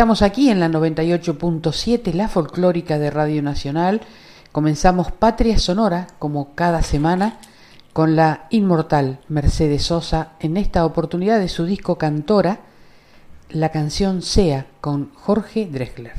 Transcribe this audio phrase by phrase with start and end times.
[0.00, 4.00] Estamos aquí en la 98.7, la folclórica de Radio Nacional.
[4.50, 7.36] Comenzamos Patria Sonora, como cada semana,
[7.92, 12.60] con la inmortal Mercedes Sosa, en esta oportunidad de su disco Cantora,
[13.50, 16.14] la canción Sea, con Jorge Drexler.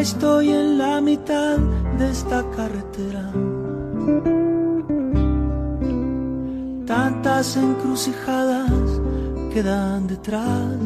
[0.00, 1.58] Estoy en la mitad
[1.98, 3.30] de esta carretera.
[6.86, 8.72] Tantas encrucijadas
[9.52, 10.78] quedan detrás.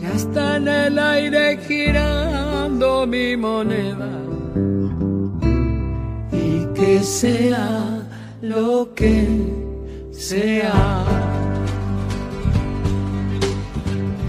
[0.00, 4.12] Ya está en el aire girando mi moneda.
[6.30, 8.06] Y que sea
[8.42, 9.26] lo que
[10.12, 11.35] sea.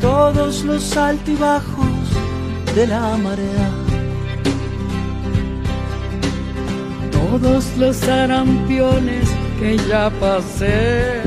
[0.01, 1.87] Todos los altibajos
[2.75, 3.69] de la marea.
[7.11, 9.27] Todos los arampiones
[9.59, 11.21] que ya pasé.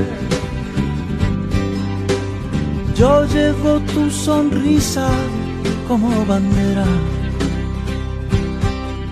[2.95, 5.09] Yo llevo tu sonrisa
[5.87, 6.85] como bandera.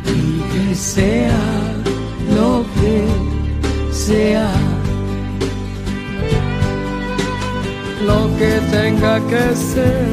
[0.05, 1.41] Y que sea
[2.35, 3.05] lo que
[3.91, 4.51] sea
[8.05, 10.07] lo que tenga que ser,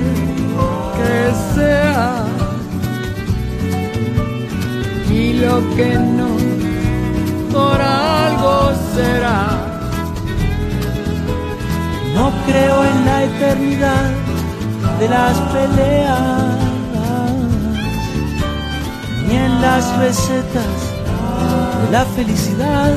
[0.97, 2.25] que sea.
[5.11, 6.37] Y lo que no,
[7.53, 9.47] por algo será.
[12.15, 14.11] No creo en la eternidad
[14.99, 16.59] de las peleas,
[19.29, 20.75] ni en las recetas
[21.83, 22.97] de la felicidad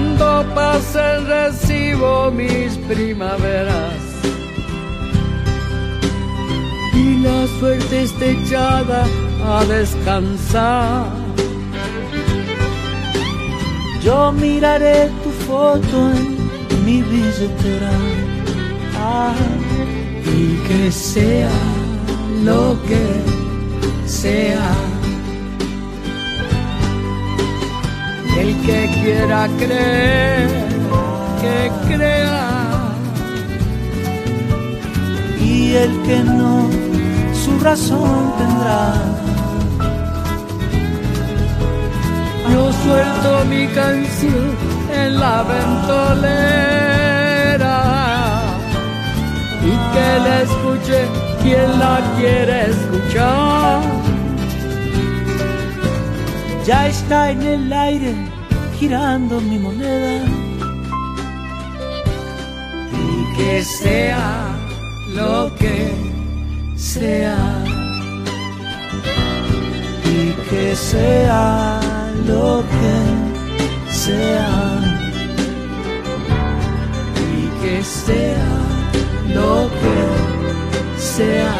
[0.00, 4.00] Cuando pasen recibo mis primaveras.
[6.94, 9.04] Y la suerte está echada
[9.44, 11.04] a descansar.
[14.02, 17.92] Yo miraré tu foto en mi billetera.
[18.98, 19.34] Ah,
[20.24, 21.50] y que sea
[22.42, 24.70] lo que sea
[28.40, 30.48] El que quiera creer,
[31.42, 31.56] que
[31.88, 32.48] crea.
[35.38, 36.70] Y el que no,
[37.34, 38.82] su razón tendrá.
[42.50, 44.56] Yo suelto mi canción
[45.02, 46.58] en la ventolera
[49.70, 50.98] y que la escuche
[51.42, 54.09] quien la quiere escuchar.
[56.70, 58.14] Ya está en el aire
[58.78, 60.24] girando mi moneda.
[62.92, 64.54] Y que sea
[65.08, 65.90] lo que
[66.76, 67.36] sea.
[70.04, 71.80] Y que sea
[72.28, 74.80] lo que sea.
[77.34, 78.54] Y que sea
[79.34, 81.56] lo que sea.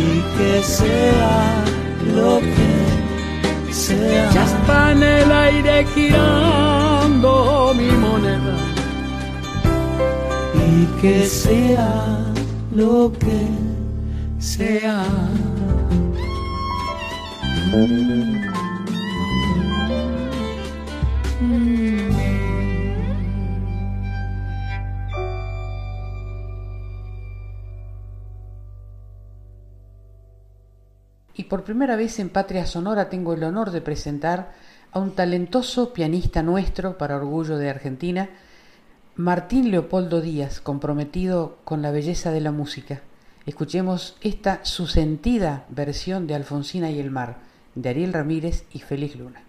[0.00, 1.62] Y que sea
[2.14, 2.92] lo que
[4.34, 8.56] ya está en el aire girando mi moneda.
[10.54, 12.24] Y que sea
[12.74, 13.48] lo que
[14.38, 15.04] sea.
[31.64, 34.52] Primera vez en Patria Sonora tengo el honor de presentar
[34.92, 38.30] a un talentoso pianista nuestro para orgullo de Argentina,
[39.16, 43.02] Martín Leopoldo Díaz, comprometido con la belleza de la música.
[43.46, 47.38] Escuchemos esta su sentida versión de Alfonsina y el mar,
[47.74, 49.42] de Ariel Ramírez y Félix Luna.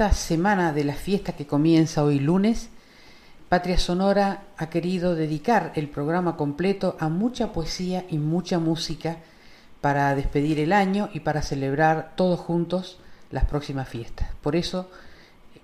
[0.00, 2.68] Esta semana de la fiesta que comienza hoy lunes,
[3.48, 9.16] Patria Sonora ha querido dedicar el programa completo a mucha poesía y mucha música
[9.80, 13.00] para despedir el año y para celebrar todos juntos
[13.32, 14.28] las próximas fiestas.
[14.40, 14.88] Por eso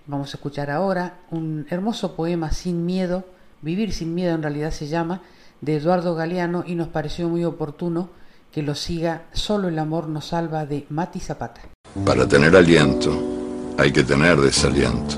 [0.08, 3.24] vamos a escuchar ahora un hermoso poema Sin Miedo,
[3.62, 5.22] Vivir sin Miedo en realidad se llama,
[5.60, 8.10] de Eduardo Galeano y nos pareció muy oportuno
[8.50, 11.60] que lo siga Solo el amor nos salva de Mati Zapata.
[12.04, 13.33] Para tener aliento
[13.78, 15.16] hay que tener desaliento.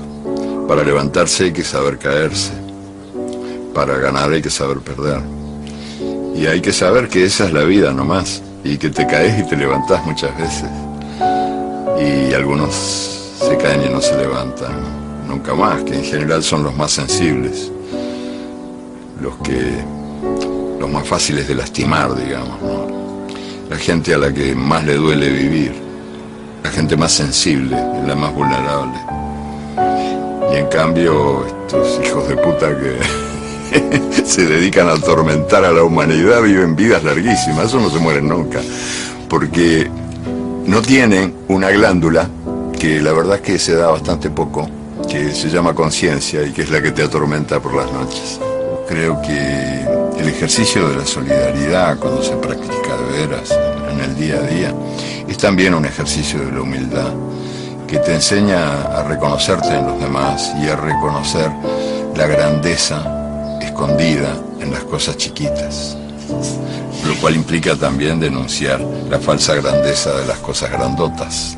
[0.67, 2.51] Para levantarse hay que saber caerse.
[3.73, 5.21] Para ganar hay que saber perder.
[6.35, 8.41] Y hay que saber que esa es la vida nomás.
[8.63, 10.69] Y que te caes y te levantás muchas veces.
[11.99, 12.73] Y algunos
[13.39, 14.97] se caen y no se levantan
[15.27, 17.71] nunca más, que en general son los más sensibles.
[19.21, 19.83] Los que
[20.79, 22.57] los más fáciles de lastimar, digamos,
[23.69, 25.86] La gente a la que más le duele vivir,
[26.77, 28.99] gente más sensible, la más vulnerable.
[30.53, 36.43] Y en cambio, estos hijos de puta que se dedican a atormentar a la humanidad
[36.43, 38.61] viven vidas larguísimas, eso no se mueren nunca,
[39.27, 39.89] porque
[40.67, 42.29] no tienen una glándula
[42.79, 44.69] que la verdad es que se da bastante poco,
[45.09, 48.39] que se llama conciencia y que es la que te atormenta por las noches.
[48.87, 54.35] Creo que el ejercicio de la solidaridad cuando se practica de veras en el día
[54.37, 54.73] a día.
[55.27, 57.11] Es también un ejercicio de la humildad
[57.87, 61.49] que te enseña a reconocerte en los demás y a reconocer
[62.15, 65.97] la grandeza escondida en las cosas chiquitas,
[67.05, 71.57] lo cual implica también denunciar la falsa grandeza de las cosas grandotas.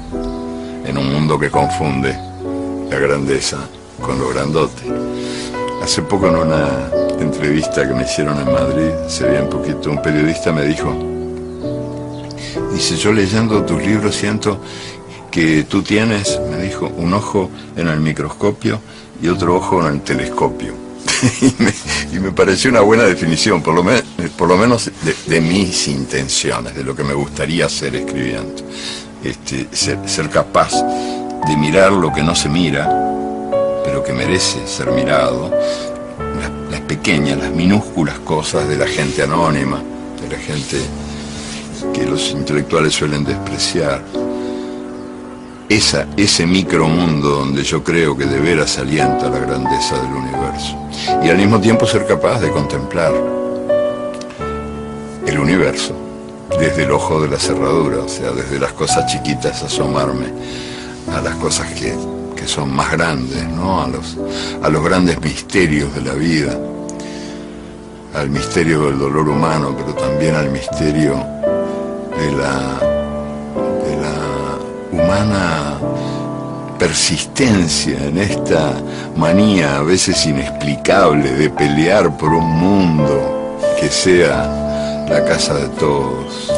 [0.86, 2.18] En un mundo que confunde
[2.90, 3.58] la grandeza
[4.02, 4.84] con lo grandote.
[5.84, 6.68] Hace poco en una
[7.20, 8.92] entrevista que me hicieron en Madrid,
[9.22, 11.19] veía un poquito, un periodista me dijo,
[12.80, 14.62] dice, yo leyendo tus libros siento
[15.30, 18.80] que tú tienes, me dijo, un ojo en el microscopio
[19.22, 20.74] y otro ojo en el telescopio.
[22.14, 23.84] y, me, pareció una buena definición, por lo,
[24.38, 24.90] por lo menos
[25.28, 28.64] de, mis intenciones, de lo que me gustaría hacer escribiendo.
[29.22, 32.86] Este, ser capaz de mirar lo que no se mira,
[33.84, 35.52] pero que merece ser mirado,
[36.88, 39.84] pequeñas, las minúsculas cosas de la gente anónima,
[40.22, 40.78] de la gente
[41.94, 44.04] que los intelectuales suelen despreciar.
[45.68, 50.76] Esa, ese micromundo donde yo creo que de veras alienta la grandeza del universo.
[51.24, 53.14] Y al mismo tiempo ser capaz de contemplar
[55.28, 55.94] el universo
[56.60, 60.26] desde el ojo de la cerradura, o sea, desde las cosas chiquitas asomarme
[61.16, 61.94] a las cosas que,
[62.36, 63.84] que son más grandes, ¿no?
[63.84, 64.18] a, los,
[64.64, 66.60] a los grandes misterios de la vida
[68.14, 71.24] al misterio del dolor humano, pero también al misterio
[72.20, 72.80] de la,
[73.86, 74.58] de la
[74.92, 75.80] humana
[76.78, 78.74] persistencia en esta
[79.16, 86.52] manía a veces inexplicable de pelear por un mundo que sea la casa de todos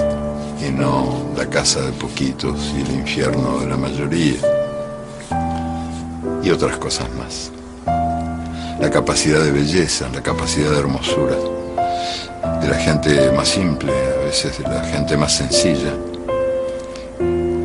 [0.65, 4.39] y no la casa de poquitos y el infierno de la mayoría
[6.44, 7.51] y otras cosas más.
[8.80, 11.36] La capacidad de belleza, la capacidad de hermosura
[12.62, 15.93] de la gente más simple, a veces de la gente más sencilla,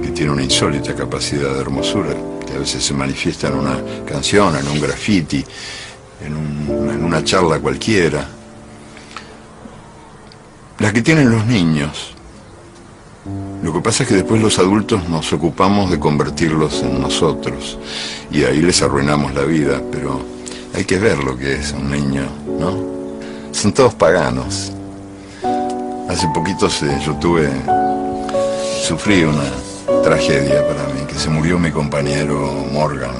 [0.02, 2.14] que tiene una insólita capacidad de hermosura,
[2.46, 5.44] que a veces se manifiesta en una canción, en un graffiti,
[6.24, 8.28] en, en una charla cualquiera.
[10.78, 12.12] La que tienen los niños.
[13.62, 17.78] Lo que pasa es que después los adultos nos ocupamos de convertirlos en nosotros
[18.30, 20.20] y ahí les arruinamos la vida, pero
[20.74, 22.26] hay que ver lo que es un niño,
[22.60, 22.95] ¿no?
[23.56, 24.70] Son todos paganos.
[26.10, 26.68] Hace poquito
[27.02, 27.48] yo tuve,
[28.86, 29.44] sufrí una
[30.02, 33.14] tragedia para mí, que se murió mi compañero Morgan.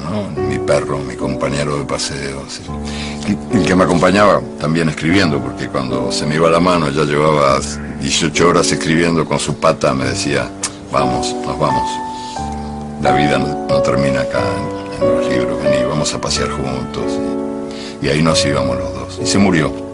[0.47, 2.61] Mi perro, mi compañero de paseos.
[3.51, 7.59] El que me acompañaba también escribiendo, porque cuando se me iba la mano, ya llevaba
[7.99, 10.47] 18 horas escribiendo con su pata, me decía,
[10.91, 11.89] vamos, nos vamos.
[13.01, 14.43] La vida no, termina acá
[15.01, 17.11] en, los libros, vení, vamos a pasear juntos
[18.03, 19.19] y ahí nos íbamos los dos.
[19.23, 19.86] Y se murió.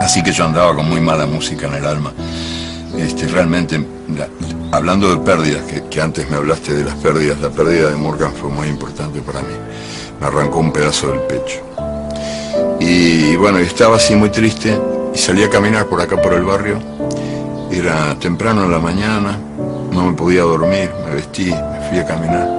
[0.00, 2.12] Así que yo andaba con muy mala música en el alma.
[2.96, 3.84] Este, realmente,
[4.72, 8.50] hablando de pérdidas, que, antes me hablaste de las pérdidas, la pérdida de Morgan fue
[8.50, 9.54] muy importante para mí.
[10.20, 11.60] Me arrancó un pedazo del pecho.
[12.80, 14.78] Y bueno, estaba así muy triste
[15.14, 16.78] y salí a caminar por acá por el barrio.
[17.70, 19.38] Era temprano en la mañana,
[19.92, 22.56] no me podía dormir, me vestí, me fui a caminar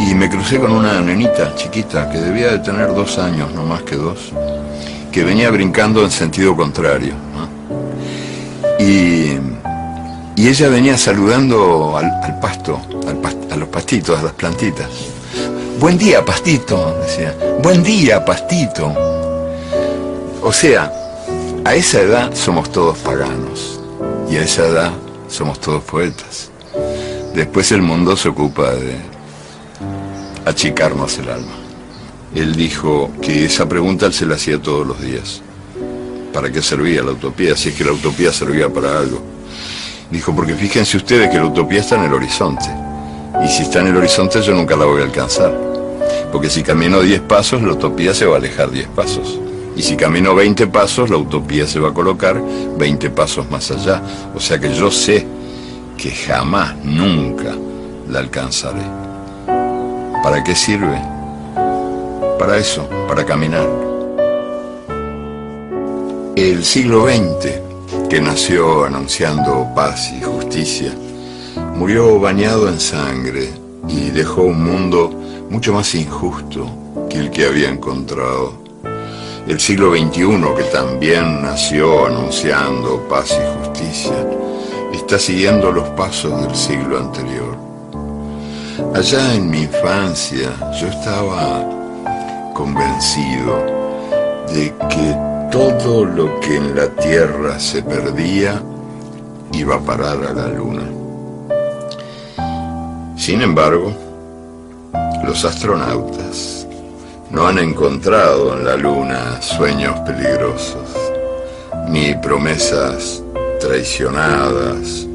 [0.00, 3.82] y me crucé con una nenita chiquita que debía de tener dos años, no más
[3.82, 4.32] que dos,
[5.10, 7.14] que venía brincando en sentido contrario.
[8.78, 9.38] Y,
[10.36, 12.80] ella venía saludando al, pasto,
[13.50, 14.88] a los pastitos, a las plantitas.
[15.78, 18.92] buen día, pastito, decía, buen día, pastito.
[20.42, 20.90] O sea,
[21.64, 23.80] a esa edad somos todos paganos
[24.30, 24.92] y a esa edad
[25.28, 26.50] somos todos poetas.
[27.34, 28.96] Después el mundo se ocupa de
[30.46, 31.59] achicarnos el alma.
[32.34, 35.42] Él dijo que esa pregunta él se la hacía todos los días.
[36.32, 37.56] ¿Para qué servía la utopía?
[37.56, 39.20] Si es que la utopía servía para algo.
[40.10, 42.70] Dijo, porque fíjense ustedes que la utopía está en el horizonte.
[43.44, 45.52] Y si está en el horizonte yo nunca la voy a alcanzar.
[46.30, 49.40] Porque si camino 10 pasos, la utopía se va a alejar 10 pasos.
[49.76, 52.40] Y si camino 20 pasos, la utopía se va a colocar
[52.78, 54.02] 20 pasos más allá.
[54.34, 55.26] O sea que yo sé
[55.96, 57.54] que jamás, nunca
[58.08, 58.82] la alcanzaré.
[60.22, 61.19] ¿Para qué sirve?
[62.40, 63.68] Para eso, para caminar.
[66.34, 70.90] El siglo XX, que nació anunciando paz y justicia,
[71.74, 73.50] murió bañado en sangre
[73.86, 75.10] y dejó un mundo
[75.50, 76.66] mucho más injusto
[77.10, 78.54] que el que había encontrado.
[79.46, 84.16] El siglo XXI, que también nació anunciando paz y justicia,
[84.94, 87.54] está siguiendo los pasos del siglo anterior.
[88.94, 91.79] Allá en mi infancia yo estaba
[92.60, 93.56] convencido
[94.52, 95.16] de que
[95.50, 98.60] todo lo que en la Tierra se perdía
[99.54, 100.82] iba a parar a la Luna.
[103.16, 103.94] Sin embargo,
[105.24, 106.66] los astronautas
[107.30, 110.90] no han encontrado en la Luna sueños peligrosos,
[111.88, 113.22] ni promesas
[113.58, 115.06] traicionadas,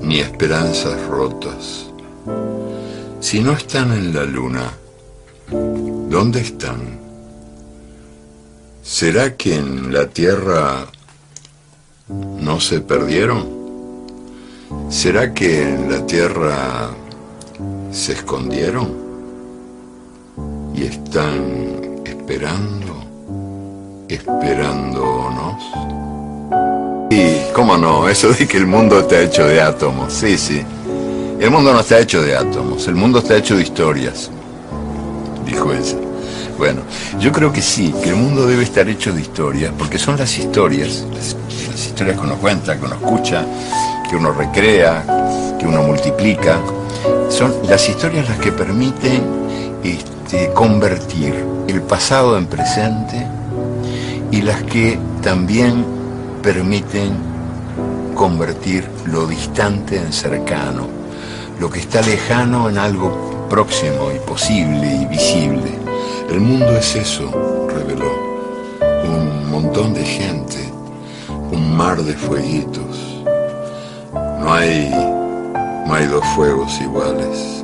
[0.00, 1.92] ni esperanzas rotas.
[3.20, 4.72] Si no están en la Luna,
[6.12, 7.00] ¿dónde están?
[8.82, 10.86] ¿Será que en la Tierra
[12.08, 13.48] no se perdieron?
[14.90, 16.90] ¿Será que en la Tierra
[17.90, 18.92] se escondieron
[20.74, 22.94] y están esperando,
[24.06, 25.62] esperándonos?
[27.10, 28.06] Y, ¿cómo no?
[28.06, 30.62] Eso de que el mundo está hecho de átomos, sí, sí.
[31.40, 34.30] El mundo no está hecho de átomos, el mundo está hecho de historias,
[36.58, 36.82] Bueno,
[37.18, 40.38] yo creo que sí, que el mundo debe estar hecho de historias, porque son las
[40.38, 41.36] historias, las,
[41.86, 43.44] historias que uno cuenta, que uno escucha,
[44.08, 46.60] que uno recrea, que uno multiplica,
[47.28, 49.22] son las historias las que permiten
[49.82, 51.34] este, convertir
[51.68, 53.26] el pasado en presente
[54.30, 55.84] y las que también
[56.42, 57.12] permiten
[58.14, 60.86] convertir lo distante en cercano,
[61.58, 65.70] lo que está lejano en algo próximo y posible y visible.
[66.30, 67.30] El mundo es eso,
[67.68, 68.10] reveló.
[69.04, 70.72] Un montón de gente,
[71.50, 73.22] un mar de fueguitos.
[74.40, 74.88] No hay,
[75.86, 77.62] no hay dos fuegos iguales.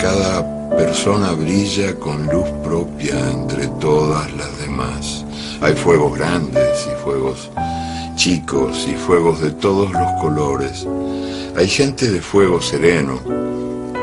[0.00, 5.26] Cada persona brilla con luz propia entre todas las demás.
[5.60, 7.50] Hay fuegos grandes y fuegos
[8.16, 10.86] chicos y fuegos de todos los colores.
[11.58, 13.20] Hay gente de fuego sereno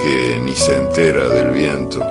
[0.01, 2.05] que ni se entera del viento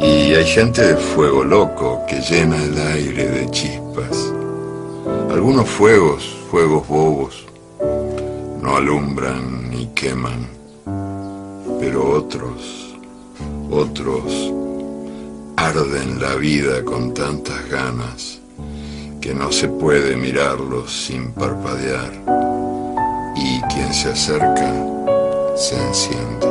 [0.00, 4.32] y hay gente de fuego loco que llena el aire de chispas.
[5.30, 7.46] Algunos fuegos, fuegos bobos,
[8.62, 10.46] no alumbran ni queman,
[11.80, 12.94] pero otros,
[13.70, 14.52] otros
[15.56, 18.40] arden la vida con tantas ganas
[19.20, 22.12] que no se puede mirarlos sin parpadear
[23.36, 24.72] y quien se acerca
[25.56, 26.47] se enciende.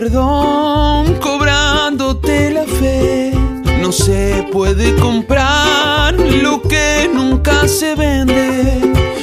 [0.00, 3.32] Perdón, cobrándote la fe.
[3.80, 8.80] No se puede comprar lo que nunca se vende.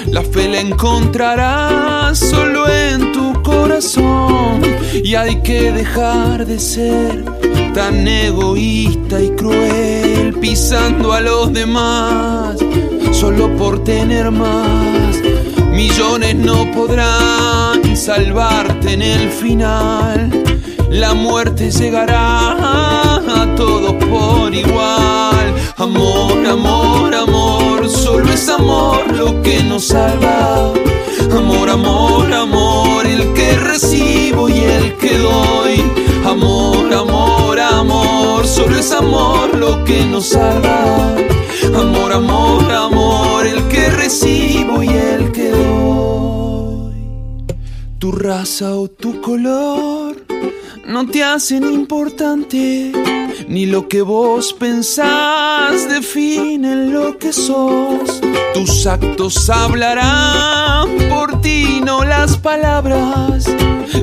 [0.08, 4.62] La fe la encontrarás solo en tu corazón.
[4.94, 7.26] Y hay que dejar de ser
[7.74, 12.56] tan egoísta y cruel, pisando a los demás
[13.12, 15.18] solo por tener más.
[15.74, 20.51] Millones no podrán salvarte en el final.
[20.92, 25.56] La muerte llegará a todos por igual.
[25.78, 30.74] Amor, amor, amor, solo es amor lo que nos salva.
[31.32, 35.82] Amor, amor, amor, el que recibo y el que doy.
[36.26, 41.16] Amor, amor, amor, solo es amor lo que nos salva.
[41.74, 46.92] Amor, amor, amor, el que recibo y el que doy.
[47.98, 50.01] Tu raza o tu color
[50.92, 52.92] no te hacen importante,
[53.48, 58.20] ni lo que vos pensás definen lo que sos.
[58.54, 63.46] Tus actos hablarán por ti, no las palabras.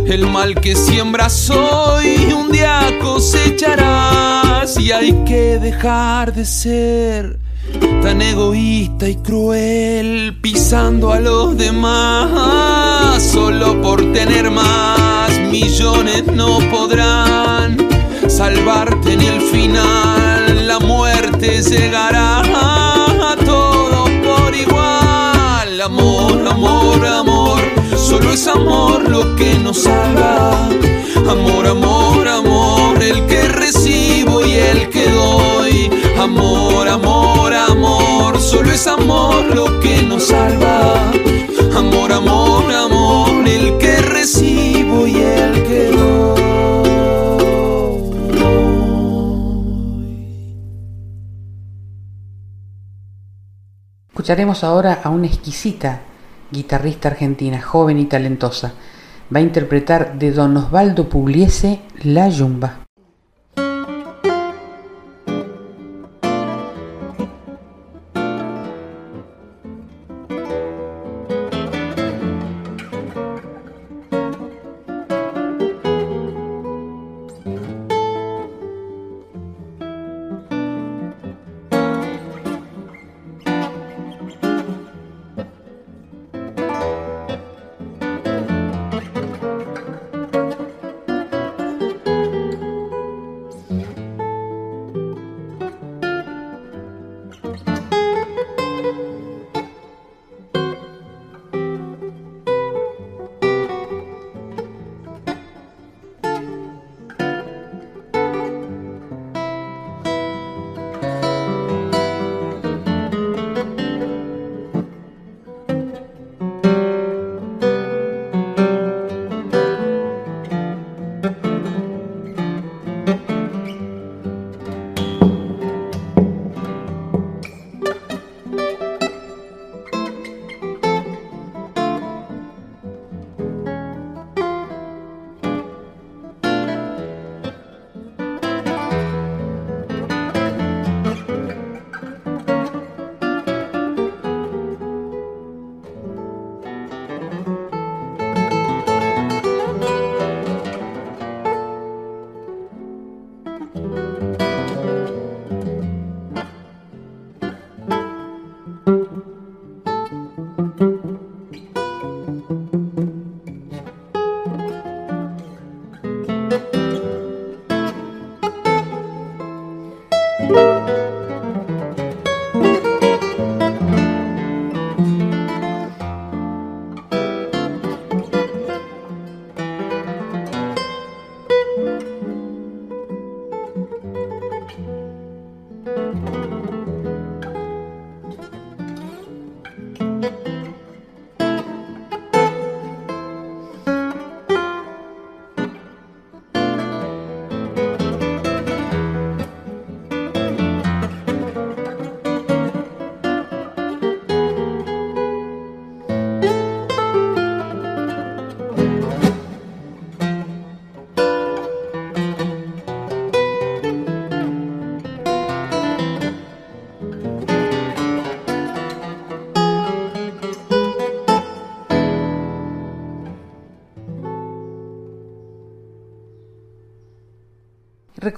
[0.07, 7.48] El mal que siembras hoy un día cosecharás y hay que dejar de ser
[8.03, 17.77] tan egoísta y cruel, pisando a los demás solo por tener más millones no podrán
[18.29, 20.67] salvarte en el final.
[20.67, 25.81] La muerte llegará a todos por igual.
[25.81, 27.61] Amor, amor, amor,
[27.97, 30.69] solo es amor lo que nos salva.
[31.29, 33.49] Amor, amor, amor, el que
[34.29, 35.91] recibo y el que doy.
[36.19, 41.11] Amor, amor, amor, solo es amor lo que nos salva.
[41.77, 46.09] Amor, amor, amor, el que recibo y el que doy.
[54.09, 56.03] Escucharemos ahora a una exquisita
[56.51, 58.75] guitarrista argentina, joven y talentosa.
[59.35, 62.88] Va a interpretar de Don Osvaldo Pugliese La Yumba.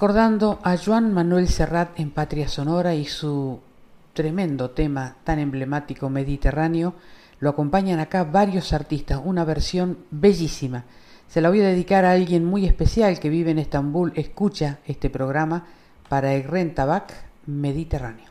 [0.01, 3.59] Recordando a Joan Manuel Serrat en Patria Sonora y su
[4.13, 6.95] tremendo tema tan emblemático mediterráneo.
[7.39, 10.85] Lo acompañan acá varios artistas, una versión bellísima.
[11.27, 15.11] Se la voy a dedicar a alguien muy especial que vive en Estambul, escucha este
[15.11, 15.67] programa
[16.09, 17.13] para Egren Tabak
[17.45, 18.30] Mediterráneo.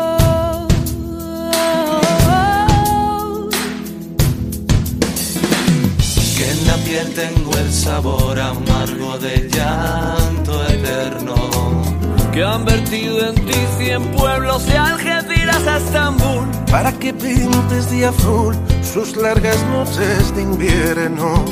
[6.71, 11.35] La piel tengo el sabor amargo de llanto eterno.
[12.31, 16.47] Que han vertido en ti cien pueblos de Algeciras a Estambul.
[16.71, 18.55] Para que pintes de azul
[18.93, 21.43] sus largas noches de invierno.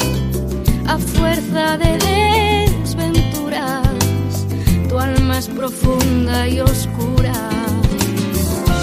[0.88, 1.91] A fuerza de
[2.77, 4.45] desventuras,
[4.88, 7.34] tu alma es profunda y oscura.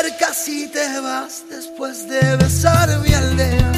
[0.00, 3.72] Acercas y te vas después de besar mi aldea.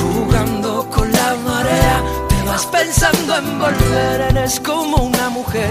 [0.00, 4.20] Jugando con la marea, te vas pensando en volver.
[4.30, 5.70] Eres como una mujer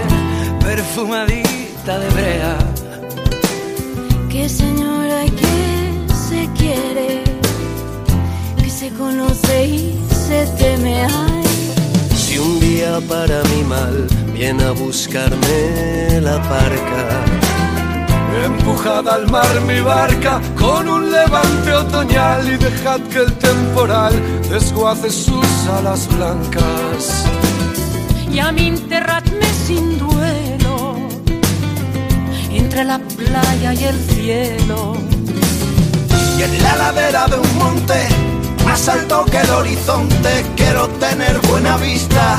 [0.60, 2.58] perfumadita de brea.
[4.30, 7.24] Que señora y que se quiere,
[8.62, 11.06] que se conoce y se teme.
[11.06, 11.44] Ay,
[12.16, 17.41] Si un día para mi mal viene a buscarme la parca.
[18.44, 24.14] Empujada al mar mi barca con un levante otoñal y dejad que el temporal
[24.48, 25.46] desguace sus
[25.78, 27.24] alas blancas.
[28.32, 30.96] y a mí enterradme sin duelo
[32.50, 34.96] entre la playa y el cielo.
[36.38, 38.08] Y en la ladera de un monte,
[38.64, 42.38] más alto que el horizonte, quiero tener buena vista.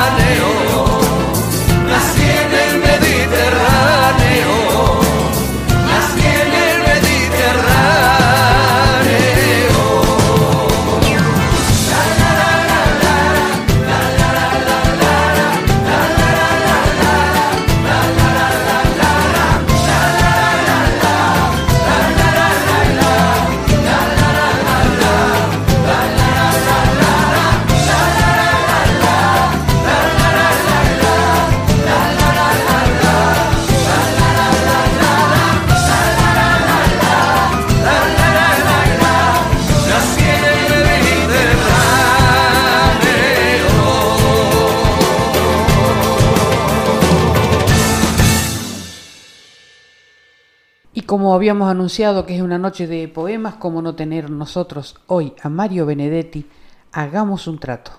[51.33, 55.85] Habíamos anunciado que es una noche de poemas, como no tener nosotros hoy a Mario
[55.85, 56.45] Benedetti,
[56.91, 57.91] hagamos un trato.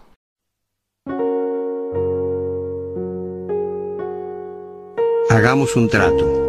[5.31, 6.43] Hagamos un trato.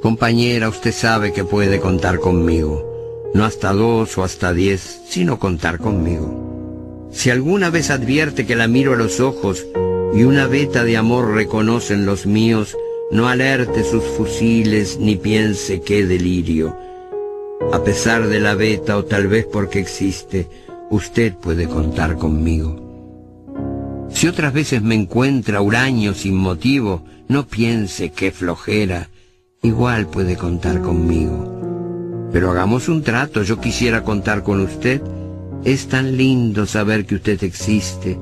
[0.00, 3.30] Compañera, usted sabe que puede contar conmigo.
[3.34, 7.08] No hasta dos o hasta diez, sino contar conmigo.
[7.10, 9.66] Si alguna vez advierte que la miro a los ojos
[10.12, 12.76] y una veta de amor reconocen los míos,
[13.14, 16.76] no alerte sus fusiles ni piense qué delirio.
[17.72, 20.48] A pesar de la veta o tal vez porque existe,
[20.90, 23.54] usted puede contar conmigo.
[24.10, 29.10] Si otras veces me encuentra huraño sin motivo, no piense qué flojera,
[29.62, 32.28] igual puede contar conmigo.
[32.32, 35.00] Pero hagamos un trato, yo quisiera contar con usted.
[35.62, 38.18] Es tan lindo saber que usted existe.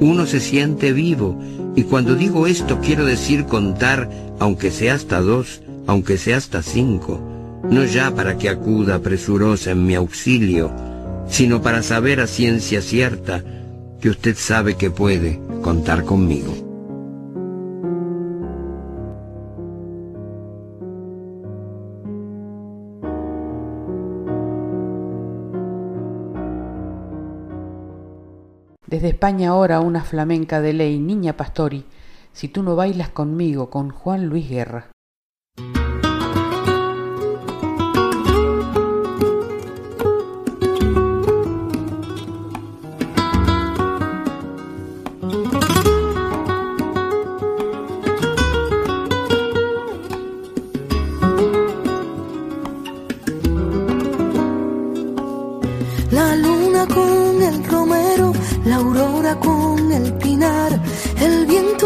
[0.00, 1.38] Uno se siente vivo,
[1.74, 7.20] y cuando digo esto quiero decir contar, aunque sea hasta dos, aunque sea hasta cinco,
[7.70, 10.70] no ya para que acuda presurosa en mi auxilio,
[11.28, 13.42] sino para saber a ciencia cierta
[14.00, 16.65] que usted sabe que puede contar conmigo.
[28.96, 31.84] Desde España ahora una flamenca de ley, Niña Pastori,
[32.32, 34.86] si tú no bailas conmigo, con Juan Luis Guerra.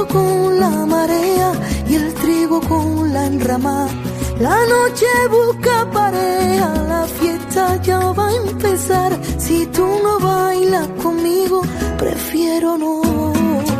[0.07, 1.53] Con la marea
[1.89, 3.89] y el trigo con la enrama.
[4.39, 9.19] La noche busca pareja, la fiesta ya va a empezar.
[9.39, 11.63] Si tú no bailas conmigo,
[11.99, 13.03] prefiero no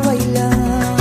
[0.05, 0.91] bailar.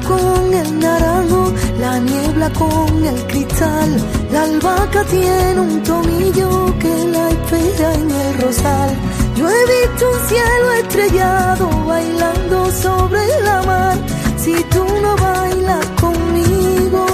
[0.00, 4.17] con el naranjo, la niebla con el cristal.
[4.30, 8.90] La albahaca tiene un tomillo que la espera en el rosal.
[9.36, 13.98] Yo he visto un cielo estrellado bailando sobre la mar.
[14.36, 17.06] Si tú no bailas conmigo,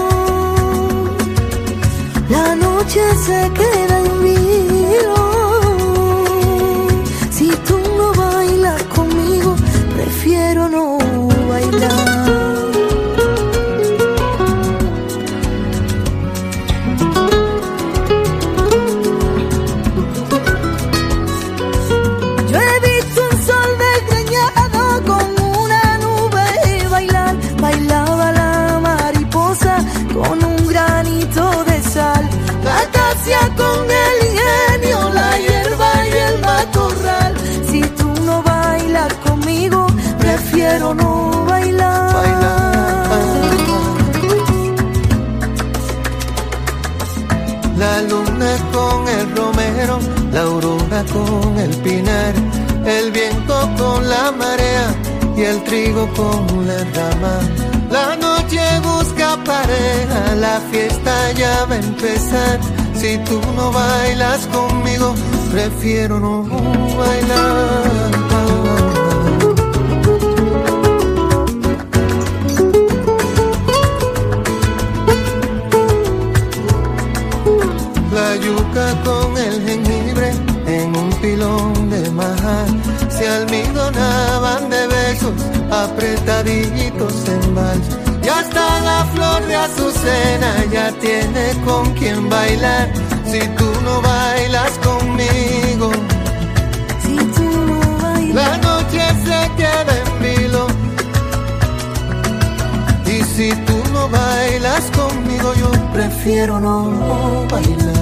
[2.28, 5.23] la noche se queda en vilo.
[50.32, 52.34] La aurora con el pinar,
[52.86, 54.94] el viento con la marea
[55.36, 57.40] y el trigo con la rama.
[57.90, 62.60] La noche busca pareja, la fiesta ya va a empezar
[62.94, 65.14] si tú no bailas conmigo,
[65.52, 66.42] prefiero no
[66.96, 68.33] bailar.
[78.44, 80.30] Yuca con el jengibre
[80.66, 82.64] en un pilón de maja
[83.08, 85.34] se almidonaban de besos
[85.70, 92.90] apretaditos en vals y hasta la flor de azucena ya tiene con quien bailar.
[93.26, 95.90] Si tú no bailas conmigo,
[97.02, 100.66] si tú no bailas, la noche se queda en vilo.
[103.06, 107.93] Y si tú no bailas conmigo, yo prefiero no bailar.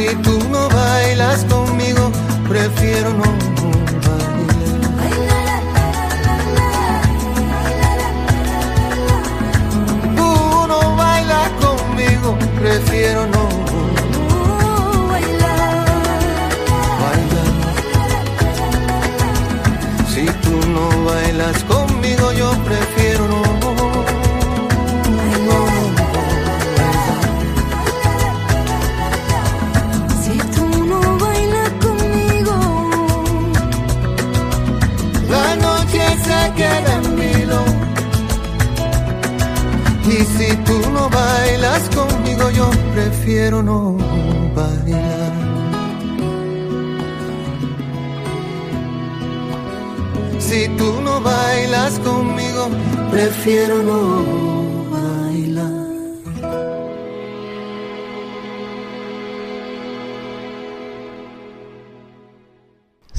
[0.00, 2.10] Si tú no bailas conmigo,
[2.48, 3.49] prefiero no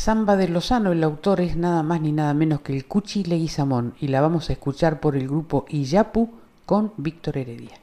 [0.03, 3.93] Samba de Lozano, el autor es nada más ni nada menos que el Cuchi Leguizamón
[4.02, 6.27] y la vamos a escuchar por el grupo Iyapu
[6.65, 7.81] con Víctor Heredia.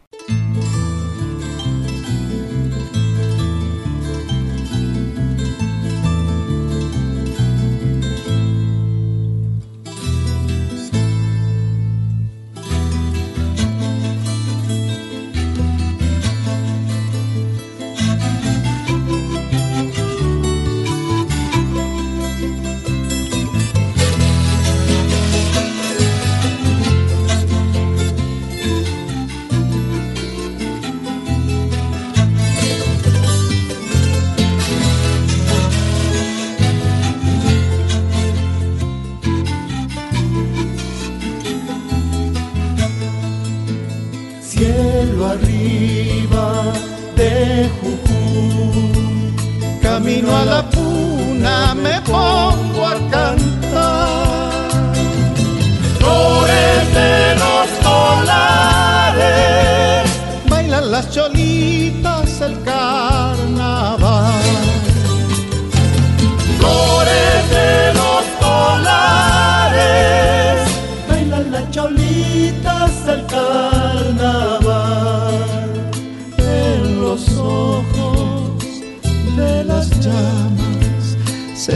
[50.28, 50.67] no a la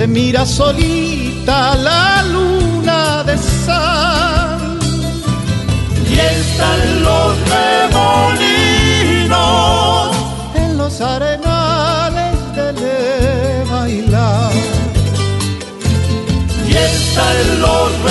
[0.02, 4.78] se mira solita la luna de sal.
[6.10, 8.10] Y están los remolinos
[10.56, 14.52] en los arenales de bailar.
[16.68, 18.01] Y están los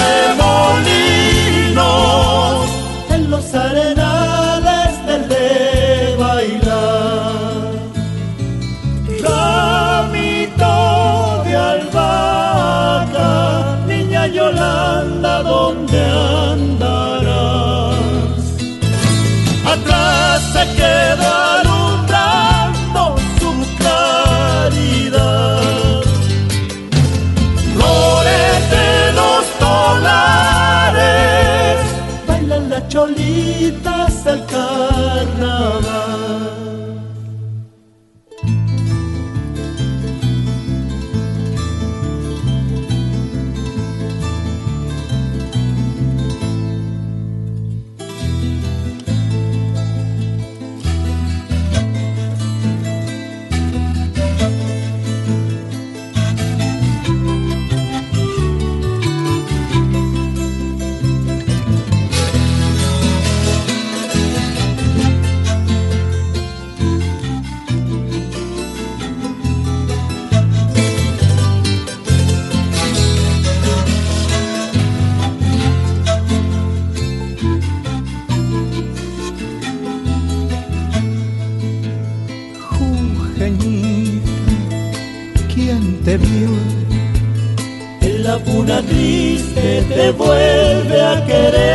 [89.93, 91.70] te vuelve a querer.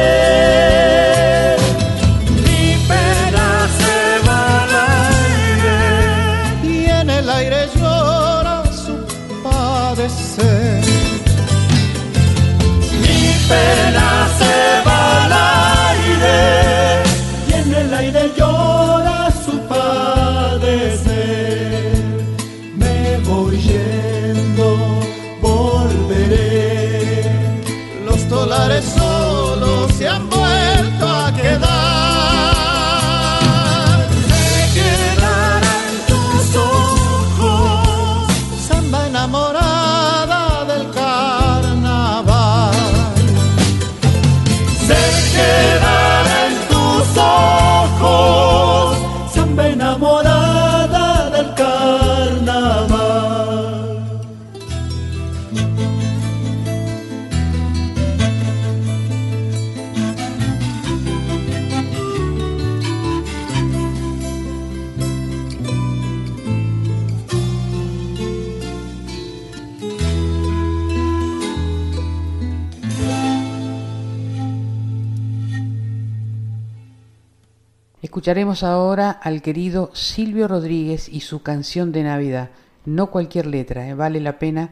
[78.27, 82.51] Escucharemos ahora al querido Silvio Rodríguez y su canción de Navidad.
[82.85, 83.95] No cualquier letra, ¿eh?
[83.95, 84.71] vale la pena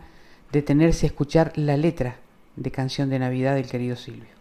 [0.51, 2.17] detenerse a escuchar la letra
[2.57, 4.34] de canción de Navidad del querido Silvio.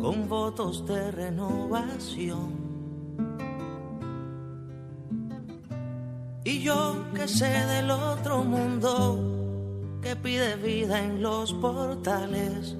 [0.00, 2.60] Con votos de renovación.
[6.44, 12.76] Y yo que sé del otro mundo que pide vida en los portales,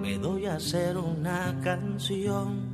[0.00, 2.70] me doy a hacer una canción.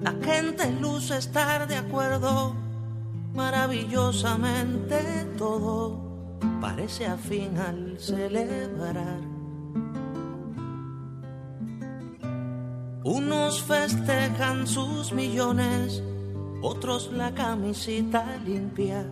[0.00, 2.54] La gente luce estar de acuerdo
[3.34, 6.05] maravillosamente todo
[6.60, 9.20] parece afín al celebrar.
[13.04, 16.02] Unos festejan sus millones,
[16.62, 19.06] otros la camisita limpia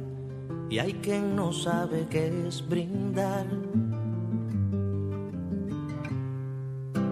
[0.69, 3.47] y hay quien no sabe qué es brindar.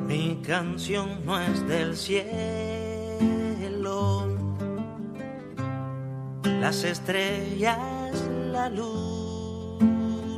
[0.06, 2.52] Mi canción no es del cielo
[6.62, 8.70] las estrellas, la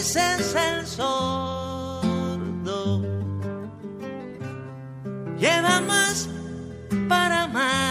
[0.00, 2.02] el sordo
[5.36, 6.28] lleva más
[7.08, 7.87] para amarla.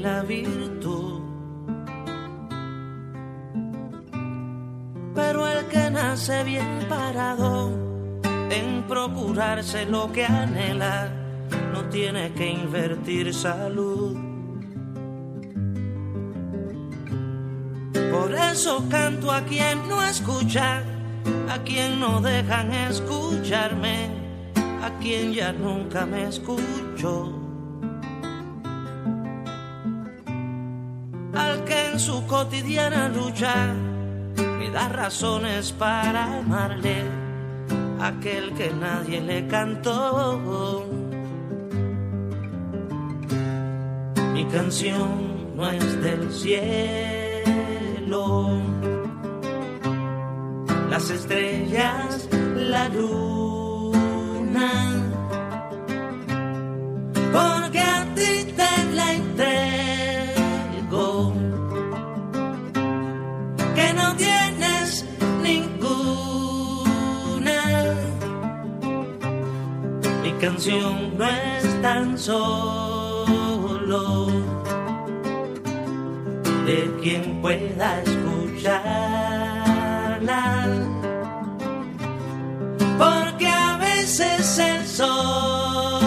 [0.00, 1.20] La virtud.
[5.14, 7.70] Pero el que nace bien parado
[8.50, 11.12] en procurarse lo que anhela
[11.72, 14.16] no tiene que invertir salud.
[18.12, 20.82] Por eso canto a quien no escucha
[21.50, 24.08] a quien no dejan escucharme,
[24.82, 27.39] a quien ya nunca me escucho.
[32.00, 33.74] Su cotidiana lucha
[34.58, 37.04] me da razones para amarle,
[38.00, 40.86] aquel que nadie le cantó.
[44.32, 47.20] Mi canción no es del cielo
[50.90, 54.70] las estrellas, la luna.
[57.32, 58.39] Porque a ti
[70.40, 72.78] canción no es tan solo
[76.64, 79.20] de quien pueda escuchar
[82.98, 86.00] porque a veces el sordo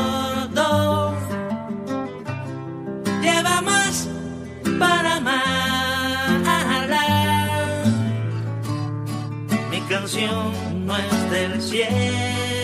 [3.21, 4.09] lleva más
[4.79, 5.43] para amarla.
[9.69, 10.53] Mi canción
[10.85, 12.63] no es del cielo,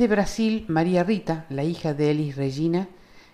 [0.00, 2.88] desde Brasil, María Rita, la hija de Elis Regina,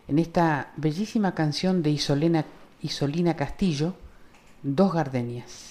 [0.08, 2.44] en esta bellísima canción de Isolena,
[2.82, 3.94] Isolina Castillo,
[4.64, 5.65] Dos Gardenias.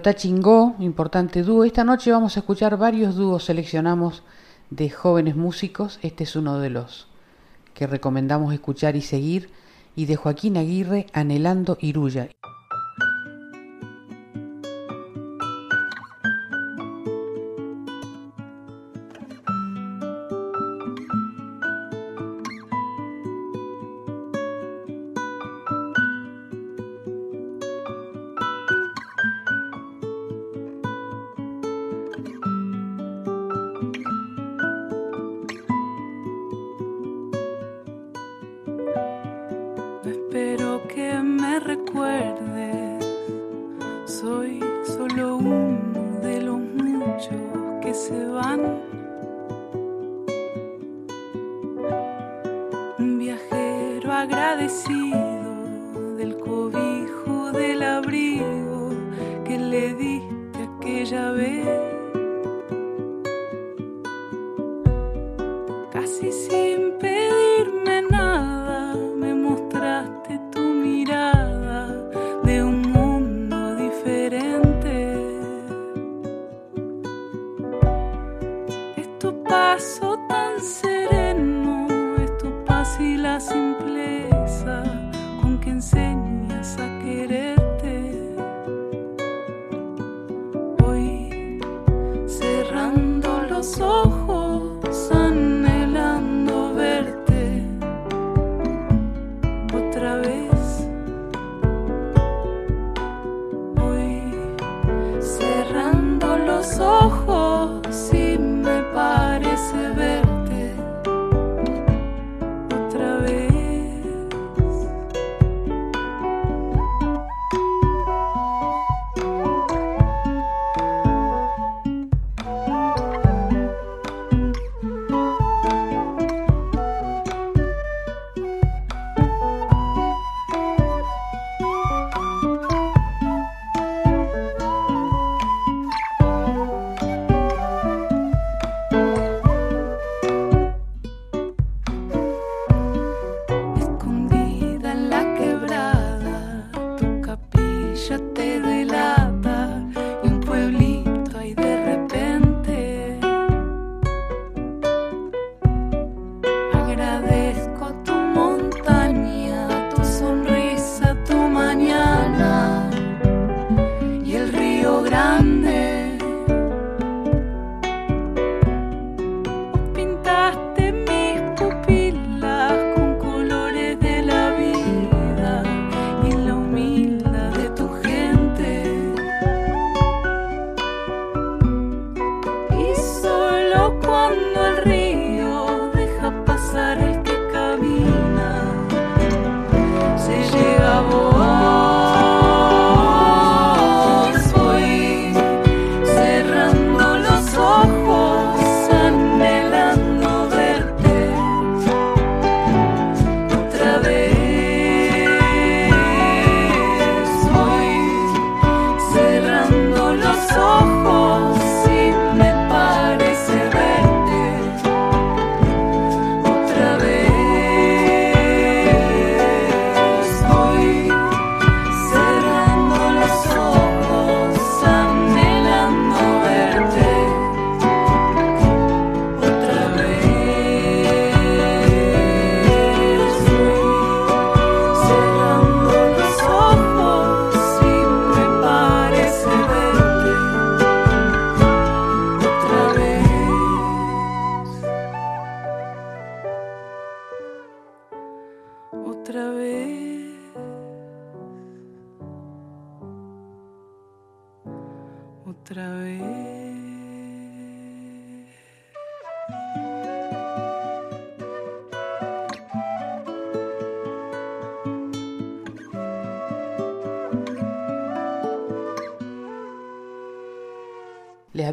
[0.00, 1.62] Carota Chingó, importante dúo.
[1.62, 4.22] Esta noche vamos a escuchar varios dúos seleccionamos
[4.70, 5.98] de jóvenes músicos.
[6.00, 7.06] Este es uno de los
[7.74, 9.50] que recomendamos escuchar y seguir.
[9.94, 12.30] Y de Joaquín Aguirre, Anhelando Iruya.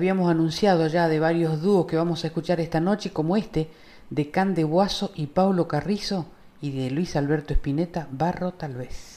[0.08, 3.70] Habíamos anunciado ya de varios dúos que vamos a escuchar esta noche, como este
[4.10, 6.28] de Can de Guaso y Paulo Carrizo
[6.62, 9.17] y de Luis Alberto Espineta, Barro tal vez.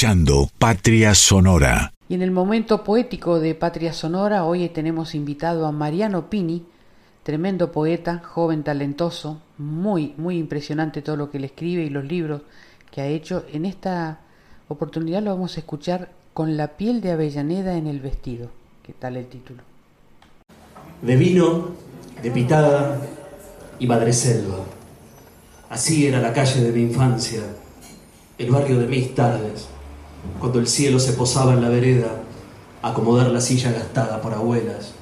[0.00, 1.92] escuchando Patria Sonora.
[2.08, 6.64] Y en el momento poético de Patria Sonora, hoy tenemos invitado a Mariano Pini,
[7.22, 12.40] tremendo poeta, joven, talentoso, muy, muy impresionante todo lo que le escribe y los libros
[12.90, 13.44] que ha hecho.
[13.52, 14.20] En esta
[14.68, 18.50] oportunidad lo vamos a escuchar con la piel de Avellaneda en el vestido.
[18.82, 19.62] ¿Qué tal el título?
[21.02, 21.72] de vino,
[22.22, 22.98] de pitada
[23.78, 24.64] y madreselva.
[25.68, 27.42] Así era la calle de mi infancia,
[28.38, 29.68] el barrio de mis tardes,
[30.38, 32.22] cuando el cielo se posaba en la vereda
[32.82, 34.92] acomodar la silla gastada por abuelas.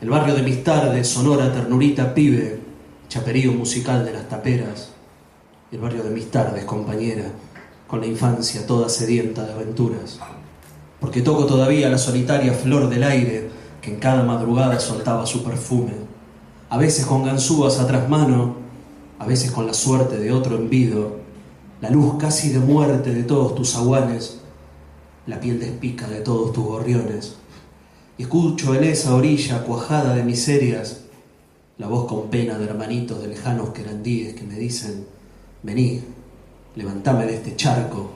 [0.00, 2.60] El barrio de mis tardes, sonora, ternurita, pibe,
[3.08, 4.90] chaperío musical de las taperas.
[5.72, 7.24] El barrio de mis tardes, compañera,
[7.86, 10.18] con la infancia toda sedienta de aventuras.
[11.00, 13.48] Porque toco todavía la solitaria flor del aire
[13.80, 15.92] que en cada madrugada soltaba su perfume.
[16.70, 18.56] A veces con ganzúas a trasmano,
[19.18, 21.16] a veces con la suerte de otro envido,
[21.80, 24.38] la luz casi de muerte de todos tus aguanes,
[25.26, 27.36] la piel despica de todos tus gorriones.
[28.16, 31.02] Escucho en esa orilla cuajada de miserias
[31.78, 35.06] la voz con pena de hermanitos de lejanos querandíes que me dicen,
[35.62, 36.02] vení,
[36.74, 38.10] levantame de este charco.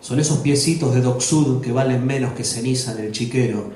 [0.00, 3.70] Son esos piecitos de Docsud que valen menos que ceniza en el chiquero,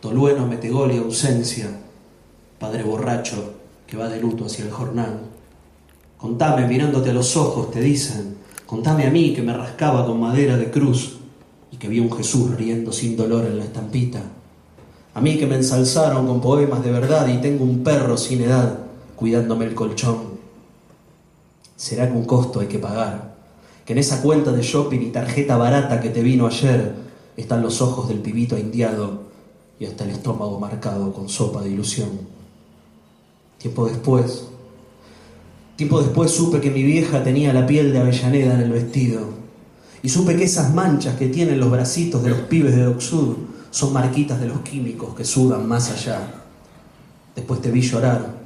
[0.00, 1.68] tolueno, metegol y ausencia,
[2.58, 5.20] padre borracho que va de luto hacia el jornal.
[6.16, 8.36] Contame mirándote a los ojos, te dicen,
[8.66, 11.18] contame a mí que me rascaba con madera de cruz
[11.70, 14.20] y que vi un Jesús riendo sin dolor en la estampita.
[15.14, 18.80] A mí que me ensalzaron con poemas de verdad y tengo un perro sin edad
[19.16, 20.36] cuidándome el colchón.
[21.76, 23.36] ¿Será que un costo hay que pagar?
[23.84, 26.94] Que en esa cuenta de shopping y tarjeta barata que te vino ayer
[27.36, 29.26] están los ojos del pibito indiado
[29.78, 32.08] y hasta el estómago marcado con sopa de ilusión.
[33.58, 34.48] Tiempo después,
[35.76, 39.28] tiempo después supe que mi vieja tenía la piel de Avellaneda en el vestido
[40.02, 43.36] y supe que esas manchas que tienen los bracitos de los pibes de Docsud
[43.70, 46.20] son marquitas de los químicos que sudan más allá.
[47.34, 48.36] Después te vi llorar,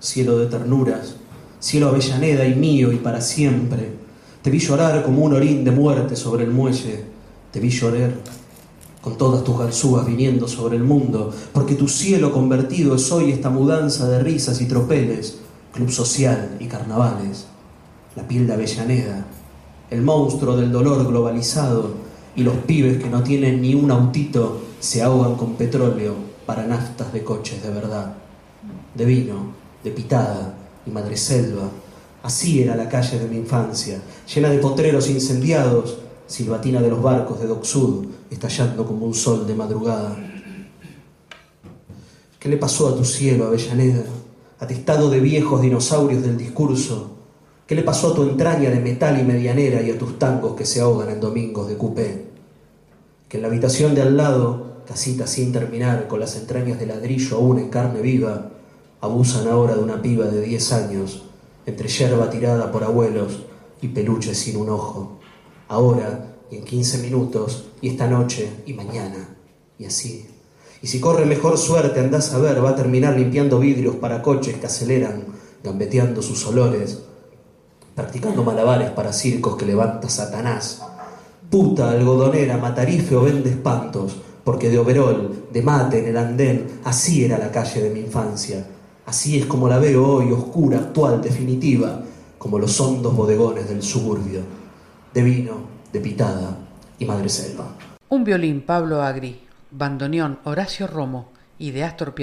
[0.00, 1.16] cielo de ternuras,
[1.60, 3.92] cielo Avellaneda y mío y para siempre.
[4.40, 7.04] Te vi llorar como un orín de muerte sobre el muelle.
[7.52, 8.14] Te vi llorar
[9.02, 13.50] con todas tus ganzúas viniendo sobre el mundo, porque tu cielo convertido es hoy esta
[13.50, 15.38] mudanza de risas y tropeles,
[15.72, 17.46] club social y carnavales.
[18.16, 19.26] La piel de Avellaneda,
[19.90, 21.94] el monstruo del dolor globalizado
[22.34, 26.14] y los pibes que no tienen ni un autito se ahogan con petróleo
[26.46, 28.14] para naftas de coches de verdad,
[28.94, 29.52] de vino,
[29.82, 30.54] de pitada
[30.86, 31.70] y madreselva.
[32.22, 34.00] Así era la calle de mi infancia,
[34.32, 39.54] llena de potreros incendiados, silbatina de los barcos de Docsud, estallando como un sol de
[39.54, 40.16] madrugada.
[42.38, 44.04] ¿Qué le pasó a tu cielo, Avellaneda?
[44.60, 47.12] Atestado de viejos dinosaurios del discurso.
[47.66, 50.64] ¿Qué le pasó a tu entraña de metal y medianera y a tus tangos que
[50.64, 52.28] se ahogan en domingos de cupé?
[53.28, 57.36] que en la habitación de al lado, casita sin terminar, con las entrañas de ladrillo
[57.36, 58.50] aún en carne viva,
[59.00, 61.24] abusan ahora de una piba de 10 años,
[61.66, 63.44] entre yerba tirada por abuelos
[63.82, 65.18] y peluches sin un ojo.
[65.68, 69.36] Ahora y en 15 minutos, y esta noche y mañana,
[69.78, 70.26] y así.
[70.80, 74.56] Y si corre mejor suerte, andás a ver, va a terminar limpiando vidrios para coches
[74.56, 75.24] que aceleran,
[75.62, 77.02] gambeteando sus olores,
[77.94, 80.82] practicando malabares para circos que levanta Satanás.
[81.50, 87.24] Puta, algodonera, matarife o vende espantos, porque de overol, de mate en el andén, así
[87.24, 88.64] era la calle de mi infancia.
[89.04, 92.02] Así es como la veo hoy, oscura, actual, definitiva,
[92.38, 94.42] como los hondos bodegones del suburbio,
[95.12, 95.54] de vino,
[95.92, 96.56] de pitada
[96.98, 97.74] y madre selva.
[98.10, 102.14] Un violín Pablo Agri, bandoneón Horacio Romo y de Astor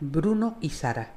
[0.00, 1.14] Bruno y Sara.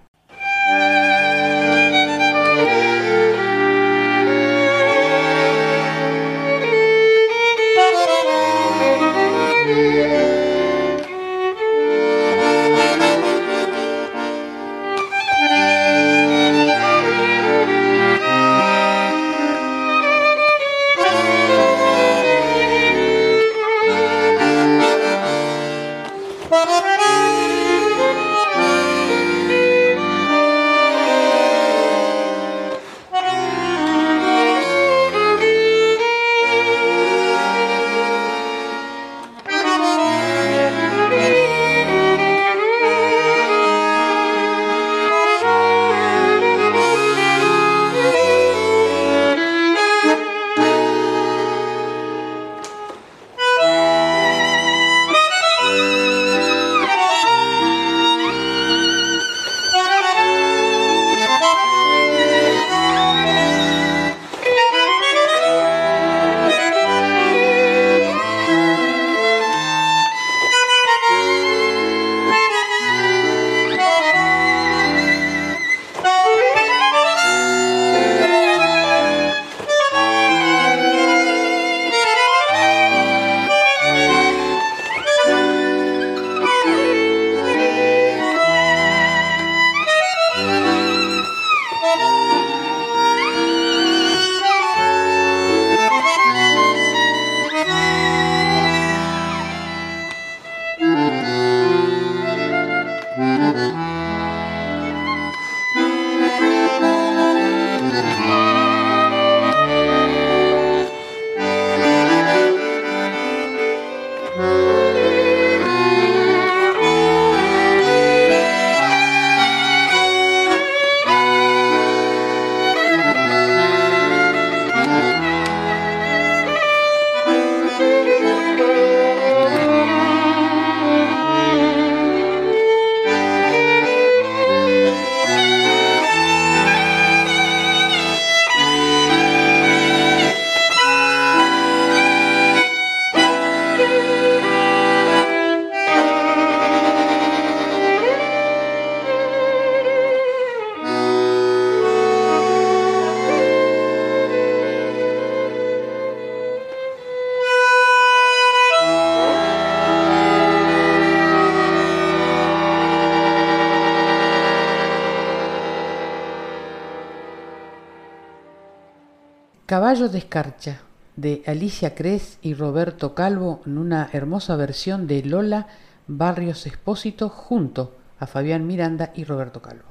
[170.10, 170.82] De Escarcha,
[171.16, 175.68] de Alicia Cres y Roberto Calvo, en una hermosa versión de Lola
[176.08, 179.91] Barrios Expósito junto a Fabián Miranda y Roberto Calvo.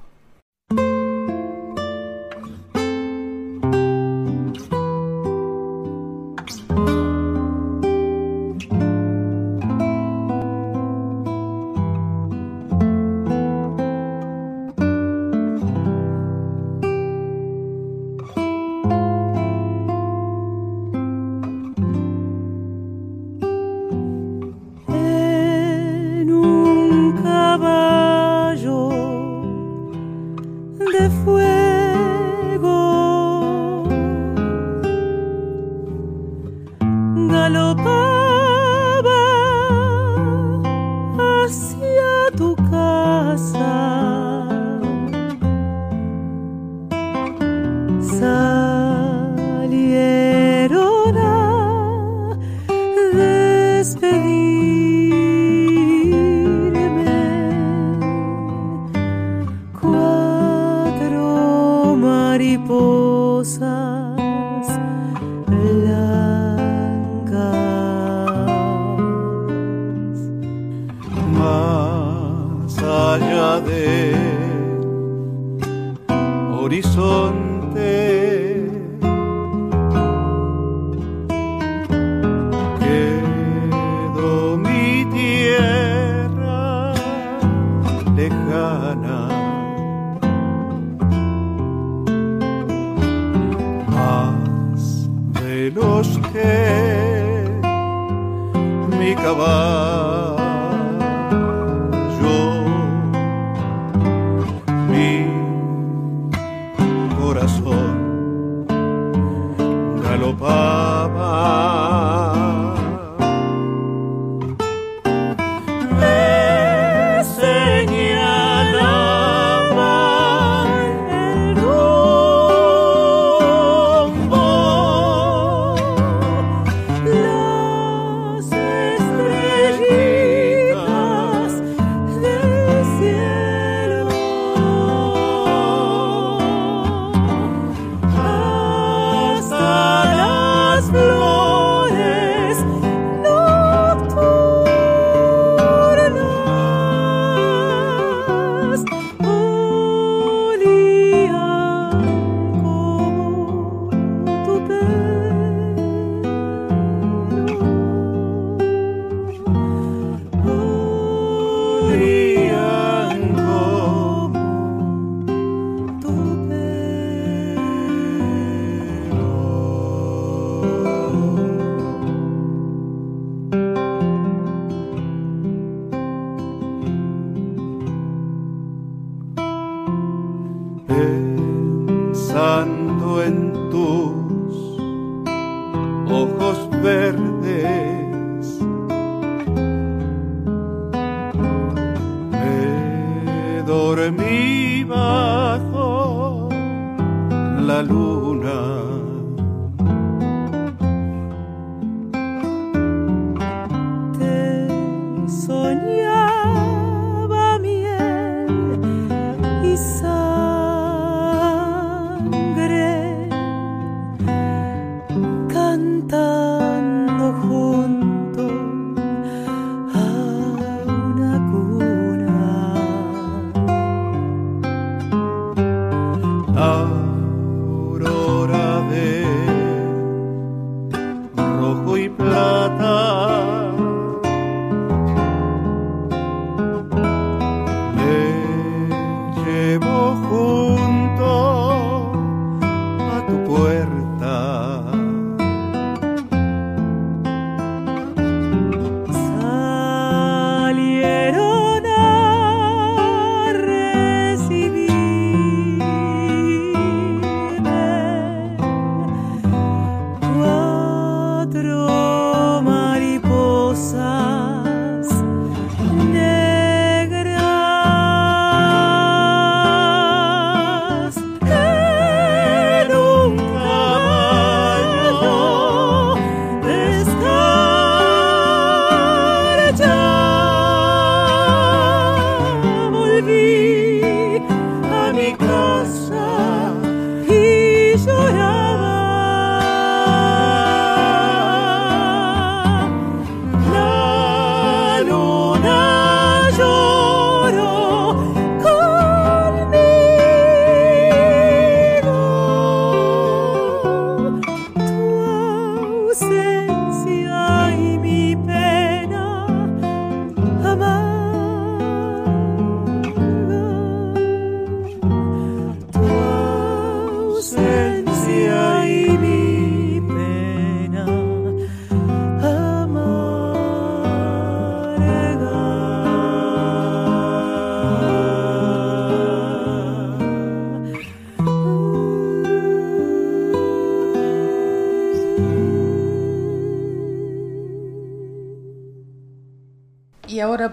[31.10, 31.49] De fuego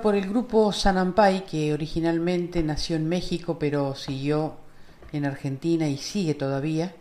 [0.01, 4.55] por el grupo Sanampai, que originalmente nació en México, pero siguió
[5.11, 6.95] en Argentina y sigue todavía.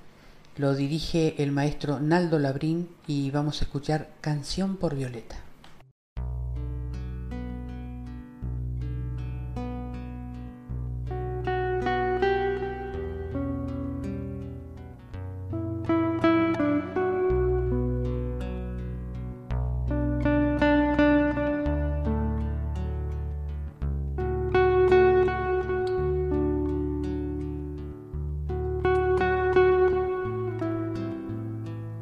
[0.56, 5.45] Lo dirige el maestro Naldo Labrín y vamos a escuchar Canción por Violeta.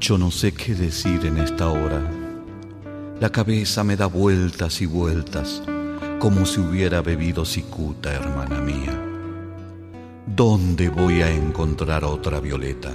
[0.07, 1.99] Yo no sé qué decir en esta hora.
[3.19, 5.63] La cabeza me da vueltas y vueltas,
[6.19, 8.93] como si hubiera bebido cicuta, hermana mía.
[10.27, 12.91] ¿Dónde voy a encontrar otra violeta?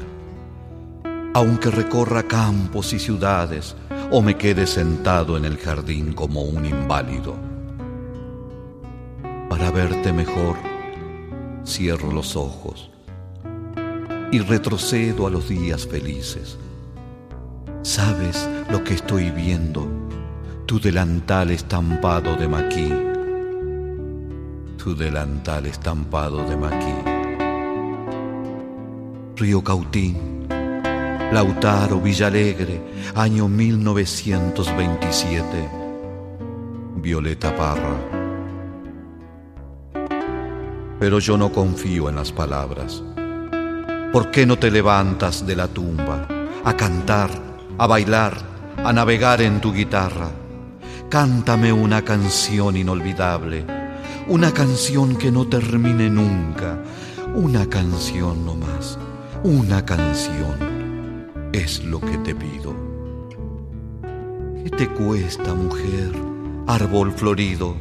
[1.35, 3.75] Aunque recorra campos y ciudades,
[4.13, 7.35] o me quede sentado en el jardín como un inválido.
[9.49, 10.55] Para verte mejor,
[11.67, 12.89] cierro los ojos
[14.31, 16.57] y retrocedo a los días felices.
[17.83, 19.89] ¿Sabes lo que estoy viendo?
[20.67, 22.93] Tu delantal estampado de maquí.
[24.77, 26.95] Tu delantal estampado de maquí.
[29.37, 30.47] Río Cautín,
[31.33, 32.83] Lautaro, Villalegre,
[33.15, 35.71] año 1927.
[36.97, 37.97] Violeta Parra.
[40.99, 43.03] Pero yo no confío en las palabras.
[44.13, 46.29] ¿Por qué no te levantas de la tumba
[46.63, 47.50] a cantar,
[47.81, 48.35] a bailar,
[48.85, 50.31] a navegar en tu guitarra?
[51.09, 53.65] Cántame una canción inolvidable,
[54.29, 56.79] una canción que no termine nunca,
[57.35, 58.99] una canción no más,
[59.45, 62.77] una canción es lo que te pido.
[64.63, 66.13] ¿Qué te cuesta, mujer,
[66.67, 67.75] árbol florido?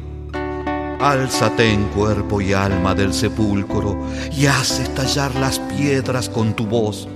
[0.98, 4.00] Álzate en cuerpo y alma del sepulcro
[4.32, 7.06] y haz estallar las piedras con tu voz.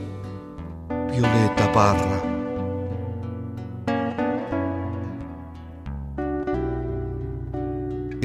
[1.10, 2.33] Violeta Parra.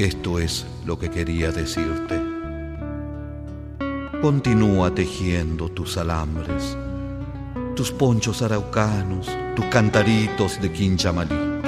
[0.00, 2.20] Esto es lo que quería decirte.
[4.20, 6.76] Continúa tejiendo tus alambres
[7.80, 11.62] tus ponchos araucanos, tus cantaritos de quinchamalí.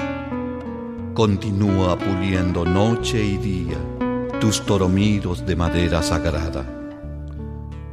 [1.15, 3.79] Continúa puliendo noche y día
[4.39, 6.67] tus toromidos de madera sagrada,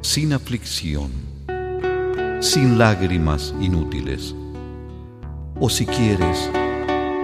[0.02, 1.12] sin aflicción,
[2.42, 4.36] sin lágrimas inútiles,
[5.58, 6.52] o si quieres,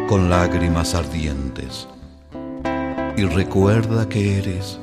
[0.07, 1.89] con lágrimas ardientes.
[3.17, 4.77] Y recuerda que eres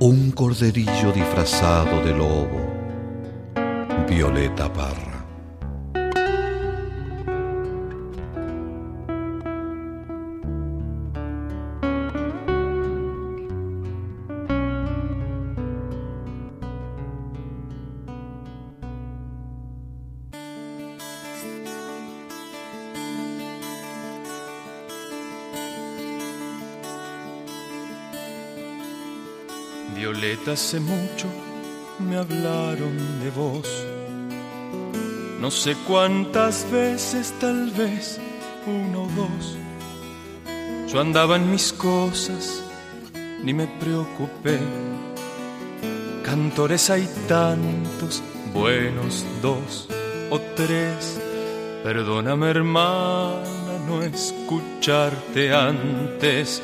[0.00, 2.60] un corderillo disfrazado de lobo,
[4.06, 5.07] Violeta Parra.
[30.58, 31.28] Hace mucho
[32.00, 33.86] me hablaron de vos.
[35.40, 38.18] No sé cuántas veces, tal vez
[38.66, 39.56] uno o dos.
[40.92, 42.60] Yo andaba en mis cosas,
[43.44, 44.58] ni me preocupé.
[46.24, 48.20] Cantores hay tantos,
[48.52, 49.86] buenos dos
[50.28, 51.20] o tres.
[51.84, 56.60] Perdóname hermana no escucharte antes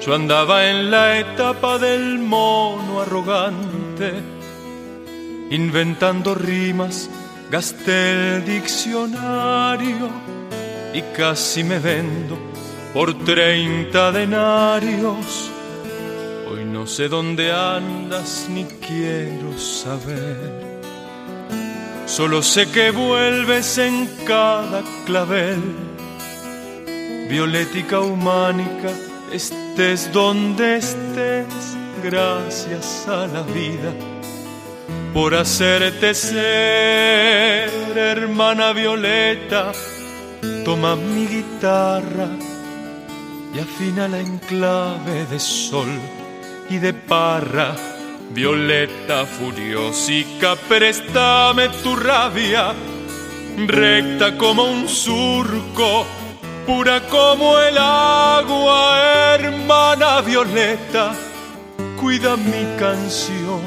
[0.00, 4.14] yo andaba en la etapa del mono arrogante,
[5.50, 7.10] inventando rimas,
[7.50, 10.08] gasté el diccionario
[10.94, 12.38] y casi me vendo
[12.94, 15.50] por treinta denarios.
[16.50, 20.80] Hoy no sé dónde andas ni quiero saber.
[22.06, 25.62] Solo sé que vuelves en cada clavel,
[27.28, 28.90] violética humánica
[29.32, 33.92] estés donde estés, gracias a la vida
[35.12, 39.72] por hacerte ser, hermana Violeta.
[40.64, 42.28] Toma mi guitarra
[43.54, 45.88] y afina la enclave de sol
[46.68, 47.74] y de parra.
[48.32, 52.72] Violeta furiosica, préstame tu rabia,
[53.66, 56.06] recta como un surco
[56.66, 61.12] pura como el agua, hermana violeta,
[62.00, 63.60] cuida mi canción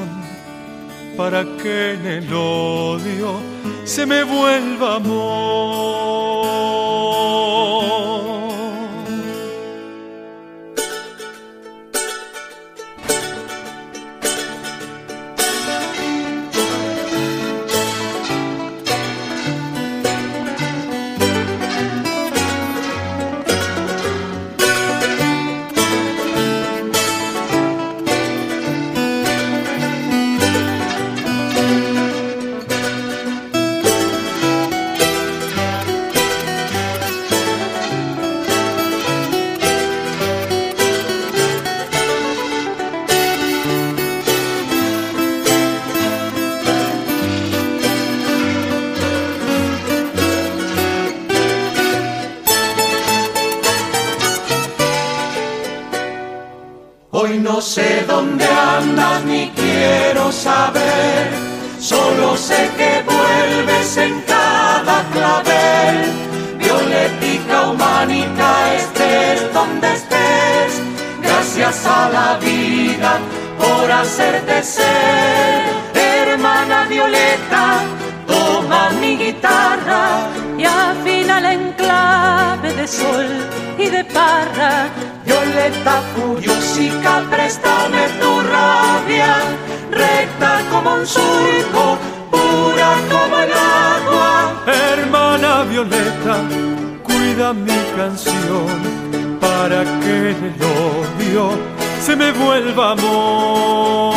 [1.16, 3.40] para que en el odio
[3.84, 6.44] se me vuelva amor.
[59.84, 61.30] Quiero saber,
[61.78, 65.96] solo sé que vuelves en cada clavel.
[66.58, 70.70] Violetica humánica, estés donde estés,
[71.22, 73.12] gracias a la vida
[73.58, 75.62] por hacerte ser,
[75.94, 77.64] hermana Violeta,
[78.26, 80.28] toma mi guitarra
[80.58, 83.28] y afina en clave de sol
[83.78, 84.88] y de parra.
[85.24, 89.36] Violeta furiosica, préstame tu rabia,
[89.90, 91.98] recta como un surco,
[92.30, 94.62] pura como el agua.
[94.66, 96.36] Hermana Violeta,
[97.02, 98.66] cuida mi canción
[99.40, 101.50] para que el odio
[102.00, 104.14] se me vuelva amor.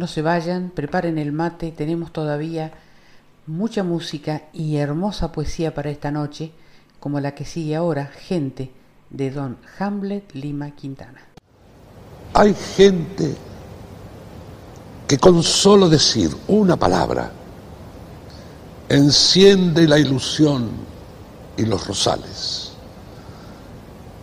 [0.00, 2.72] No se vayan, preparen el mate, tenemos todavía
[3.46, 6.52] mucha música y hermosa poesía para esta noche,
[7.00, 8.70] como la que sigue ahora, Gente,
[9.10, 11.20] de don Hamlet Lima Quintana.
[12.32, 13.36] Hay gente
[15.06, 17.30] que con solo decir una palabra
[18.88, 20.70] enciende la ilusión
[21.58, 22.72] y los rosales,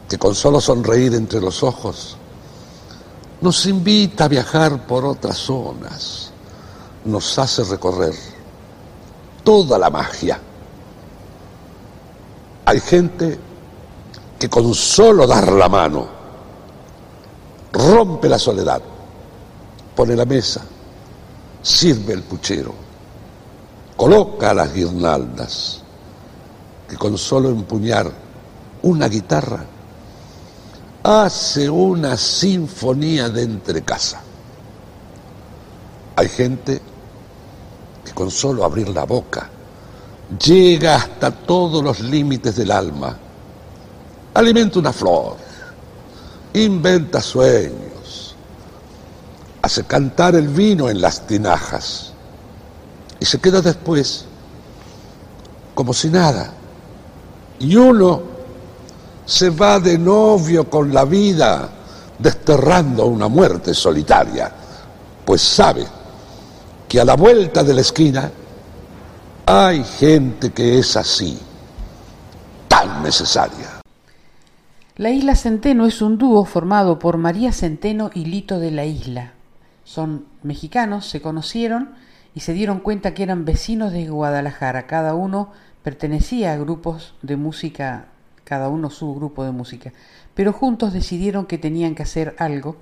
[0.09, 2.16] que con solo sonreír entre los ojos
[3.41, 6.31] nos invita a viajar por otras zonas,
[7.05, 8.13] nos hace recorrer
[9.43, 10.39] toda la magia.
[12.65, 13.39] Hay gente
[14.39, 16.07] que con solo dar la mano
[17.71, 18.81] rompe la soledad,
[19.95, 20.61] pone la mesa,
[21.61, 22.73] sirve el puchero,
[23.95, 25.81] coloca las guirnaldas,
[26.89, 28.11] que con solo empuñar
[28.81, 29.76] una guitarra
[31.03, 34.21] hace una sinfonía de entre casa.
[36.15, 36.81] Hay gente
[38.03, 39.49] que con solo abrir la boca
[40.43, 43.17] llega hasta todos los límites del alma,
[44.33, 45.37] alimenta una flor,
[46.53, 48.35] inventa sueños,
[49.61, 52.11] hace cantar el vino en las tinajas
[53.19, 54.25] y se queda después
[55.73, 56.53] como si nada.
[57.59, 58.36] Y uno
[59.27, 61.69] se va de novio con la vida
[62.17, 64.49] desterrando una muerte solitaria,
[65.25, 65.85] pues sabe
[66.87, 68.31] que a la vuelta de la esquina
[69.45, 71.37] hay gente que es así,
[72.69, 73.81] tan necesaria.
[74.95, 79.33] La Isla Centeno es un dúo formado por María Centeno y Lito de la Isla.
[79.83, 81.89] Son mexicanos, se conocieron
[82.33, 84.87] y se dieron cuenta que eran vecinos de Guadalajara.
[84.87, 85.51] Cada uno
[85.83, 88.07] pertenecía a grupos de música,
[88.47, 89.91] cada uno su grupo de música.
[90.33, 92.77] Pero juntos decidieron que tenían que hacer algo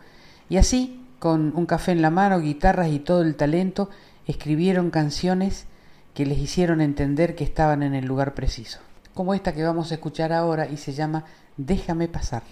[0.48, 3.90] y así, con un café en la mano, guitarras y todo el talento,
[4.28, 5.66] escribieron canciones
[6.14, 8.80] que les hicieron entender que estaban en el lugar preciso.
[9.16, 11.26] Como esta que vamos a escuchar ahora y se llama
[11.58, 12.44] Déjame pasar.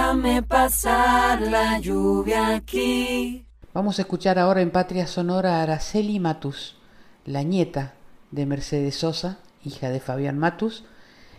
[0.00, 3.44] déjame pasar la lluvia aquí.
[3.74, 6.78] Vamos a escuchar ahora en Patria Sonora a Araceli Matus,
[7.26, 7.92] la nieta
[8.30, 10.84] de Mercedes Sosa, hija de Fabián Matus,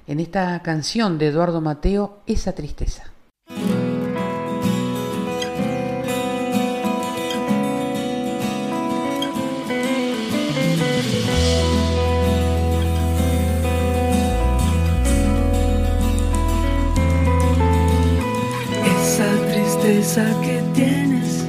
[0.05, 3.05] en esta canción de Eduardo Mateo, Esa Tristeza.
[20.11, 21.45] sonrisa que tienes.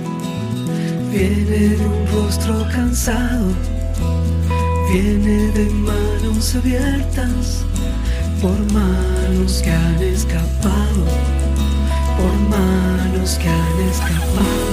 [1.10, 3.46] Viene de un rostro cansado,
[4.92, 7.64] viene de manos abiertas,
[8.40, 11.04] por manos que han escapado,
[12.16, 14.72] por manos que han escapado.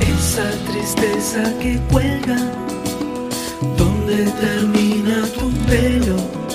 [0.00, 2.38] Esa tristeza que cuelga,
[3.78, 6.45] donde termina tu pelo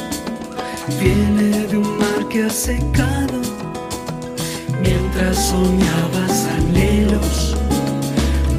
[1.00, 3.40] viene de un mar que ha secado
[4.82, 7.56] mientras soñabas anhelos,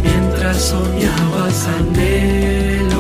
[0.03, 2.92] mientras soñabas anhelos.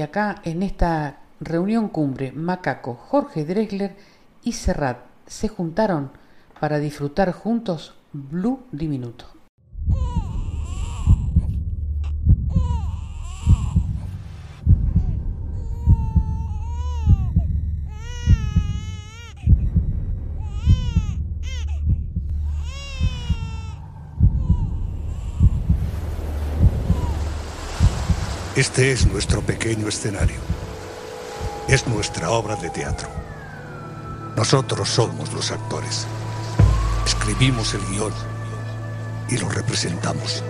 [0.00, 3.98] Y acá en esta reunión cumbre, Macaco, Jorge Dresler
[4.42, 4.96] y Serrat
[5.26, 6.10] se juntaron
[6.58, 9.39] para disfrutar juntos Blue Diminuto.
[28.60, 30.38] Este es nuestro pequeño escenario.
[31.66, 33.08] Es nuestra obra de teatro.
[34.36, 36.06] Nosotros somos los actores.
[37.06, 38.12] Escribimos el guion
[39.30, 40.44] y lo representamos.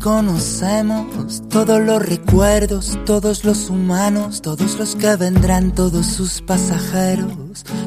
[0.00, 7.34] Conocemos, todos los recuerdos, todos los humanos, todos los que vendrán, todos sus pasajeros,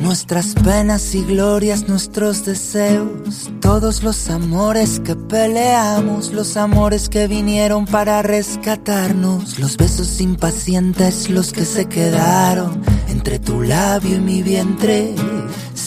[0.02, 7.86] nuestras penas y glorias, nuestros deseos, todos los amores que peleamos, los amores que vinieron
[7.86, 15.16] para rescatarnos, los besos impacientes, los que se quedaron entre tu labio y mi vientre.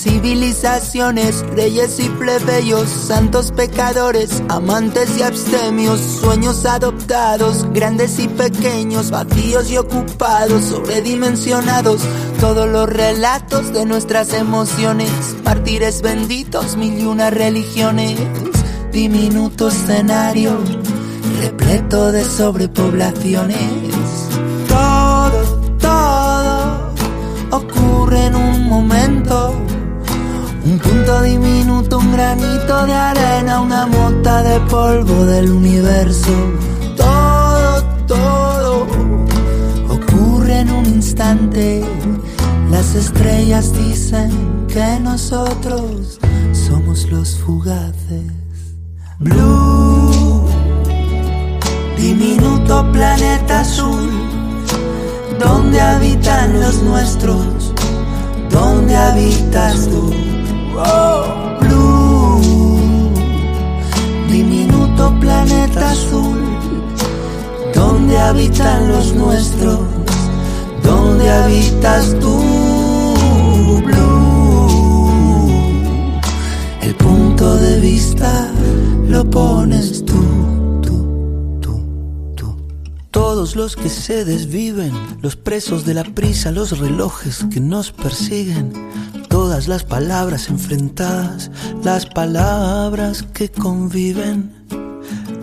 [0.07, 9.69] Civilizaciones, reyes y plebeyos, santos pecadores, amantes y abstemios, sueños adoptados, grandes y pequeños, vacíos
[9.69, 12.03] y ocupados, sobredimensionados,
[12.39, 15.11] todos los relatos de nuestras emociones,
[15.45, 18.16] mártires benditos, mil y una religiones,
[18.93, 20.57] diminuto escenario,
[21.41, 23.85] repleto de sobrepoblaciones.
[30.66, 36.32] Un punto diminuto, un granito de arena, una mota de polvo del universo.
[36.97, 38.86] Todo, todo
[39.88, 41.84] ocurre en un instante.
[42.68, 46.18] Las estrellas dicen que nosotros
[46.52, 48.32] somos los fugaces.
[49.20, 50.48] Blue,
[51.97, 54.10] diminuto planeta azul,
[55.38, 57.72] donde habitan los nuestros,
[58.51, 60.35] donde habitas tú.
[60.78, 63.11] Oh, blue,
[64.28, 66.39] diminuto planeta azul,
[67.74, 69.81] donde habitan los nuestros,
[70.82, 72.43] donde habitas tú,
[73.85, 75.11] blue.
[76.82, 78.51] El punto de vista
[79.09, 80.16] lo pones tú.
[83.16, 84.93] Todos los que se desviven,
[85.23, 88.73] los presos de la prisa, los relojes que nos persiguen,
[89.65, 91.51] las palabras enfrentadas,
[91.83, 94.53] las palabras que conviven.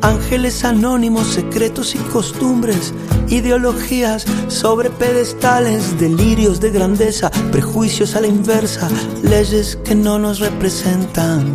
[0.01, 2.93] Ángeles anónimos, secretos y costumbres,
[3.27, 8.87] ideologías sobre pedestales, delirios de grandeza, prejuicios a la inversa,
[9.23, 11.51] leyes que no nos representan.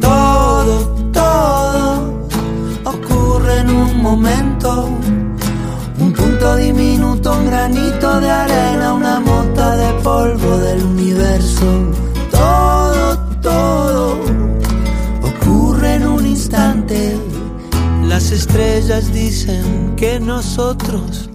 [0.00, 2.28] Todo, todo
[2.84, 4.88] ocurre en un momento.
[5.98, 9.41] Un punto diminuto, un granito de arena, una mota de
[10.02, 11.66] polvo del universo.
[12.30, 14.18] Todo, todo
[15.22, 17.16] ocurre en un instante.
[18.04, 21.30] Las estrellas dicen que nosotros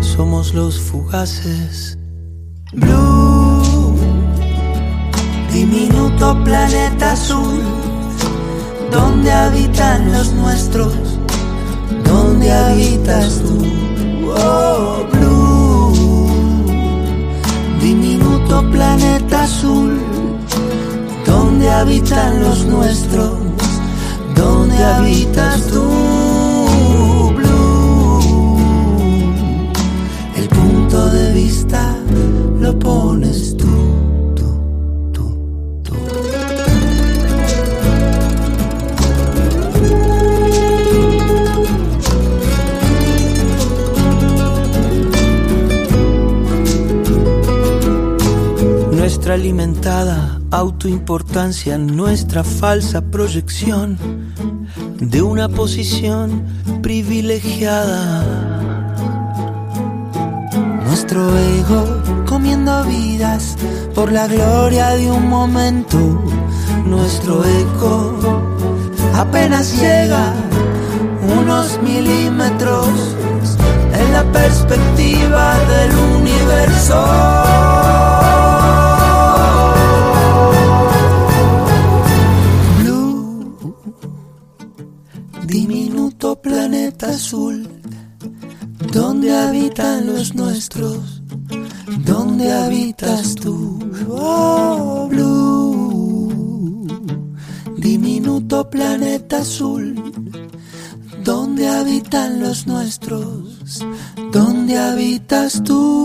[0.00, 1.98] somos los fugaces.
[2.72, 3.96] Blue,
[5.52, 7.60] diminuto planeta azul,
[8.92, 10.94] donde habitan los nuestros,
[12.04, 13.66] donde habitas tú.
[14.36, 15.29] Oh, blue,
[17.90, 19.98] diminuto planeta azul,
[21.26, 23.32] donde habitan los nuestros,
[24.36, 25.90] donde habitas tú,
[49.80, 53.96] Alimentada autoimportancia, nuestra falsa proyección
[55.00, 56.44] de una posición
[56.82, 58.22] privilegiada.
[60.84, 63.56] Nuestro ego comiendo vidas
[63.94, 65.96] por la gloria de un momento.
[66.84, 68.52] Nuestro eco
[69.14, 70.34] apenas llega
[71.40, 73.16] unos milímetros
[73.94, 75.90] en la perspectiva del
[76.20, 78.19] universo.
[93.00, 93.78] ¿Dónde habitas tú?
[95.08, 96.86] Blue,
[97.78, 99.94] diminuto planeta azul.
[101.24, 103.86] ¿Dónde habitan los nuestros?
[104.32, 105.99] ¿Dónde habitas tú,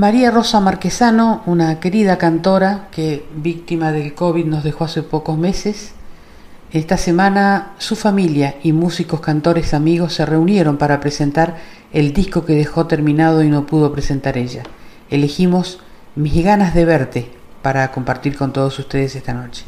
[0.00, 5.92] María Rosa Marquesano, una querida cantora que víctima del COVID nos dejó hace pocos meses,
[6.72, 11.58] esta semana su familia y músicos, cantores, amigos se reunieron para presentar
[11.92, 14.62] el disco que dejó terminado y no pudo presentar ella.
[15.10, 15.80] Elegimos
[16.16, 19.66] Mis ganas de verte para compartir con todos ustedes esta noche.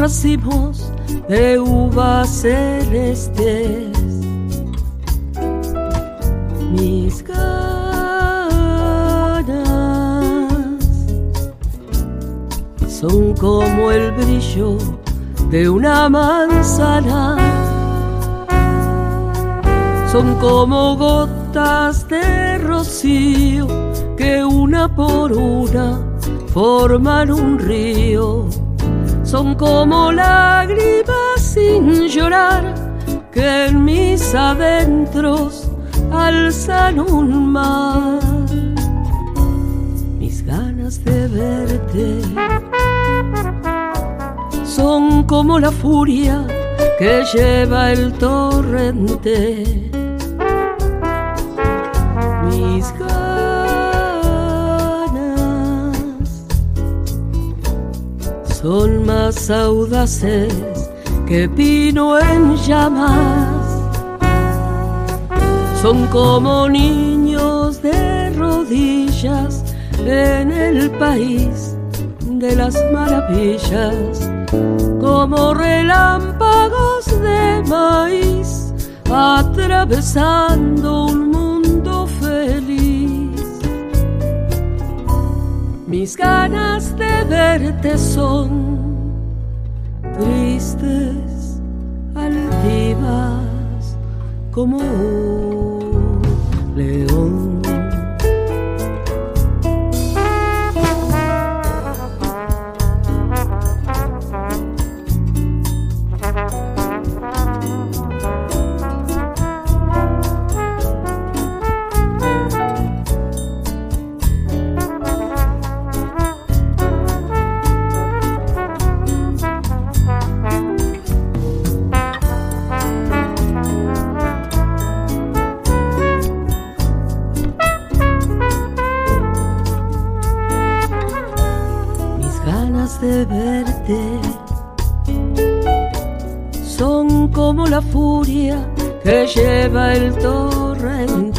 [0.00, 0.90] Racimos
[1.28, 3.90] de uvas celestes.
[6.72, 7.44] Mis ganas
[12.88, 14.78] son como el brillo
[15.50, 17.36] de una manzana.
[20.10, 23.66] Son como gotas de rocío
[24.16, 26.00] que una por una
[26.54, 28.48] forman un río.
[29.30, 32.74] Son como lágrimas sin llorar
[33.30, 35.70] que en mis adentros
[36.10, 38.18] alzan un mar.
[40.18, 42.22] Mis ganas de verte
[44.64, 46.44] son como la furia
[46.98, 49.89] que lleva el torrente.
[58.70, 60.54] Son más audaces
[61.26, 63.66] que pino en llamas.
[65.82, 69.64] Son como niños de rodillas
[70.06, 71.76] en el país
[72.20, 74.30] de las maravillas,
[75.00, 78.72] como relámpagos de maíz
[79.12, 81.29] atravesando un
[86.00, 89.12] Mis ganas de verte son
[90.18, 91.60] tristes,
[92.14, 93.44] altivas,
[94.50, 96.22] como un
[96.74, 97.09] león.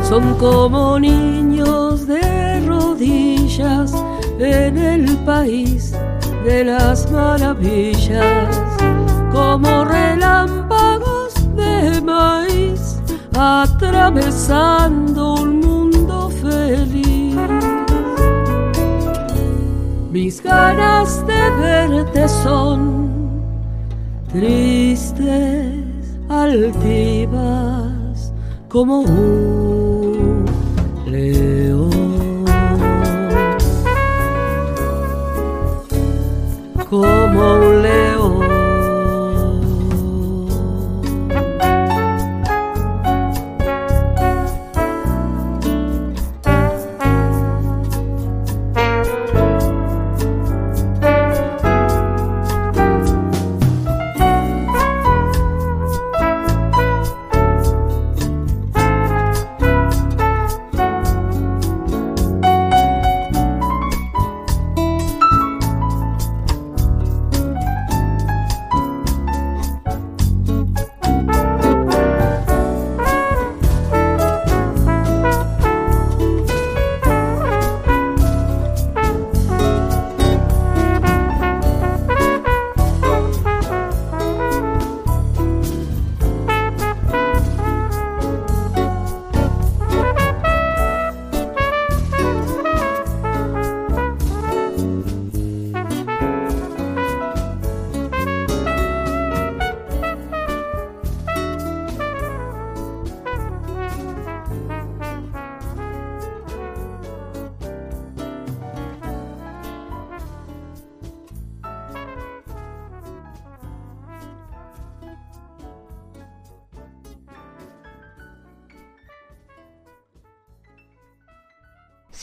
[0.08, 3.92] Son como niños de rodillas
[4.38, 5.94] en el país
[6.42, 8.57] de las maravillas,
[14.48, 17.36] atravesando un mundo feliz.
[20.10, 23.42] Mis ganas de verte son
[24.32, 25.84] tristes,
[26.28, 27.32] altivas,
[28.68, 29.67] como un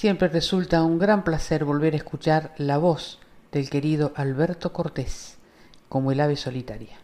[0.06, 3.18] Siempre resulta un gran placer volver a escuchar la voz
[3.52, 5.40] del querido Alberto Cortés,
[5.90, 7.00] como el ave solitaria.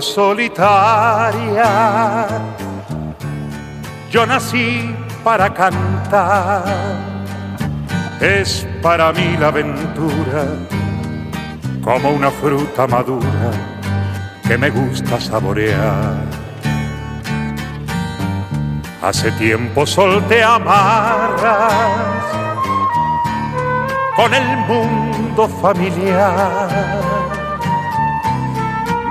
[0.00, 1.66] Solitaria,
[4.10, 4.94] yo nací
[5.24, 6.62] para cantar.
[8.20, 10.46] Es para mí la aventura
[11.82, 13.50] como una fruta madura
[14.46, 16.14] que me gusta saborear.
[19.02, 21.72] Hace tiempo solté amarras
[24.14, 27.21] con el mundo familiar.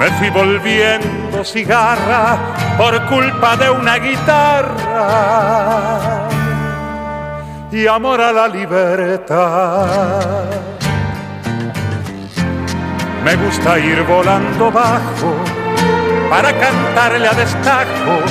[0.02, 2.40] Me fui volviendo cigarra
[2.76, 5.08] por culpa de una guitarra
[7.72, 10.46] y amor a la libertad.
[13.24, 15.36] Me gusta ir volando bajo
[16.32, 18.22] para cantarle a destajo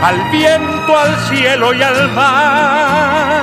[0.00, 3.42] al viento, al cielo y al mar.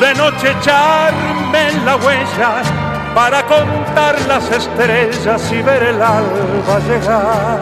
[0.00, 7.60] De noche echarme en la huella para contar las estrellas y ver el alba llegar.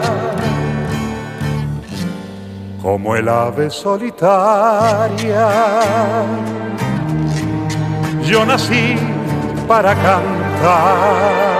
[2.81, 5.49] Como el ave solitaria,
[8.23, 8.95] yo nací
[9.67, 11.58] para cantar.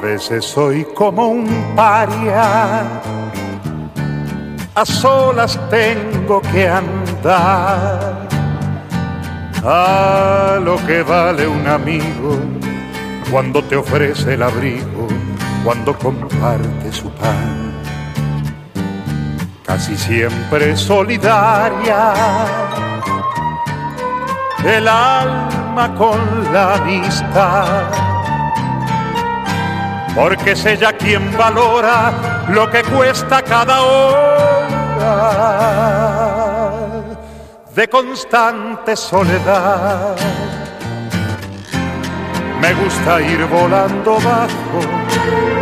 [0.00, 2.82] Veces soy como un paria,
[4.74, 8.28] a solas tengo que andar.
[9.62, 12.38] A lo que vale un amigo
[13.30, 15.06] cuando te ofrece el abrigo,
[15.62, 17.74] cuando comparte su pan.
[19.64, 22.14] Casi siempre solidaria,
[24.64, 26.18] el alma con
[26.52, 28.09] la amistad
[30.14, 34.30] porque es ella quien valora lo que cuesta cada hora
[37.74, 40.16] de constante soledad.
[42.60, 44.80] Me gusta ir volando bajo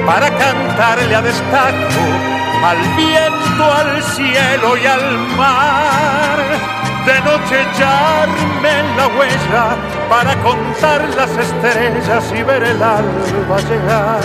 [0.04, 6.77] para cantarle a destajo al viento, al cielo y al mar.
[7.08, 9.64] De noche echarme en la huella
[10.10, 14.20] para contar las estrellas y ver el alba llegar.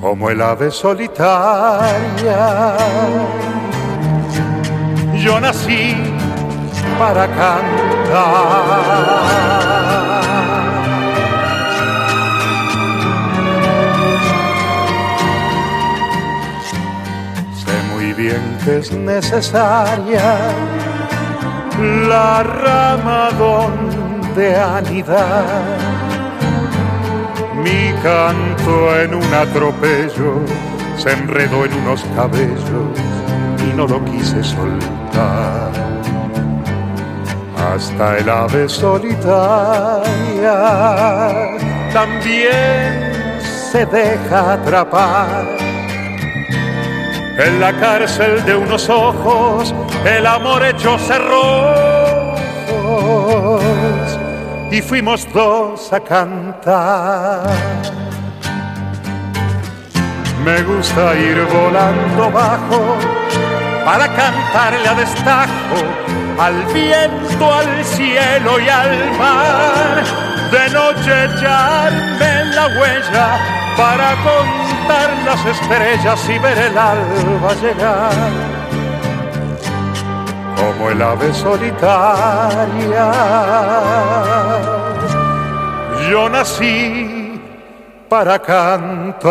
[0.00, 1.28] Como el ave solitaria,
[5.22, 5.94] yo nací
[6.98, 8.48] para cantar.
[18.18, 20.38] Bien que es necesaria
[22.08, 25.78] la rama donde anidar.
[27.62, 30.32] Mi canto en un atropello
[30.96, 32.90] se enredó en unos cabellos
[33.64, 35.70] y no lo quise soltar.
[37.72, 40.02] Hasta el ave solitaria
[41.92, 43.38] también
[43.70, 45.67] se deja atrapar.
[47.38, 49.72] En la cárcel de unos ojos
[50.04, 52.18] el amor hecho cerrojos
[54.72, 57.46] y fuimos dos a cantar.
[60.44, 62.96] Me gusta ir volando bajo
[63.84, 65.76] para cantarle a destajo
[66.40, 70.02] al viento, al cielo y al mar.
[70.50, 78.12] De noche echarme en la huella para contar las estrellas y ver el alba llegar.
[80.56, 83.12] Como el ave solitaria,
[86.10, 87.40] yo nací
[88.08, 89.28] para cantar.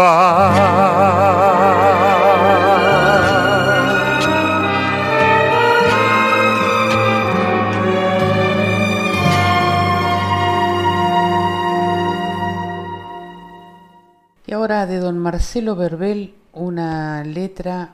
[14.87, 17.93] De don Marcelo Verbel una letra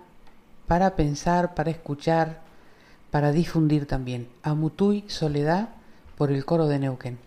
[0.68, 2.41] para pensar, para escuchar,
[3.11, 4.30] para difundir también.
[4.44, 5.70] Amutuy Soledad
[6.18, 7.18] por el coro de Neuquén.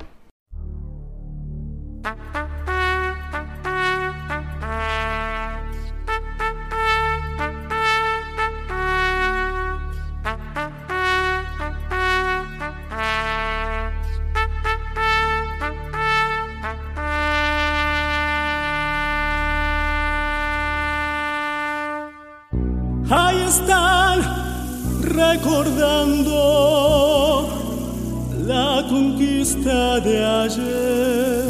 [29.66, 31.42] de ayer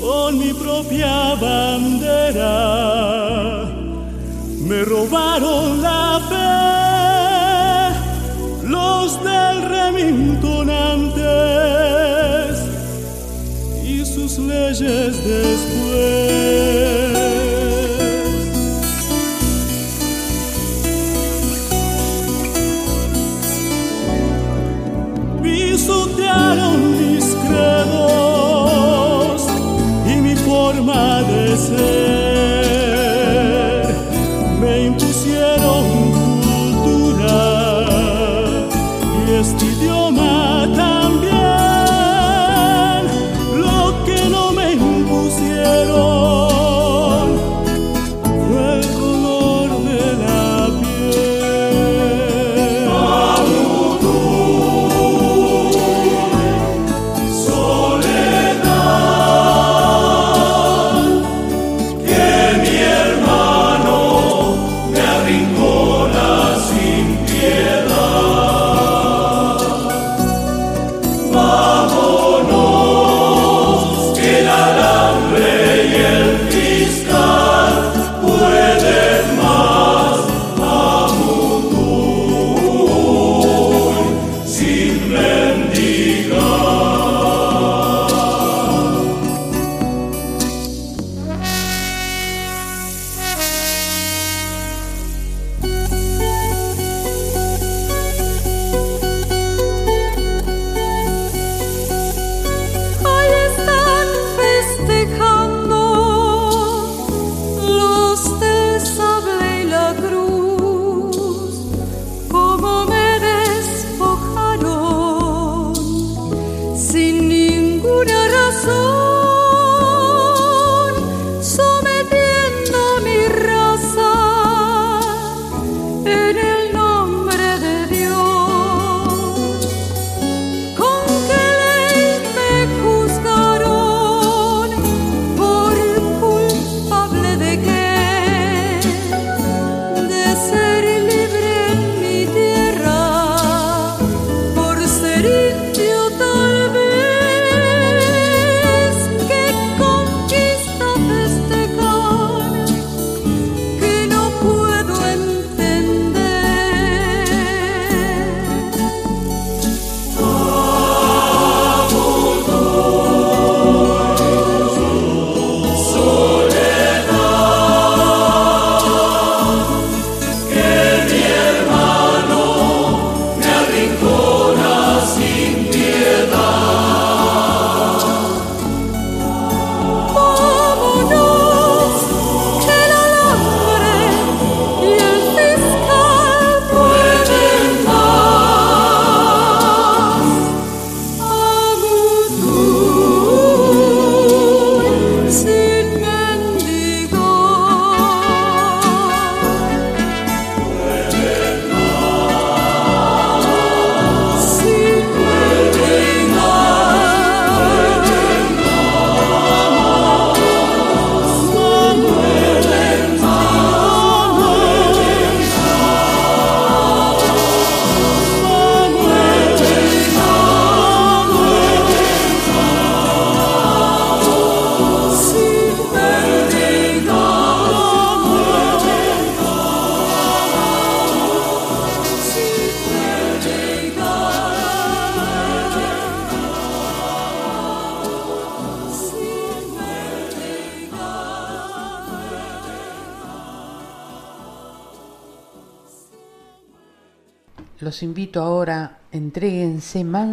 [0.00, 2.54] con mi propia bandera.
[4.66, 5.95] Me robaron la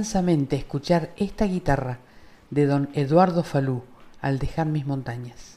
[0.03, 1.99] mansamente escuchar esta guitarra
[2.49, 3.83] de don Eduardo Falú
[4.19, 5.52] al dejar mis montañas.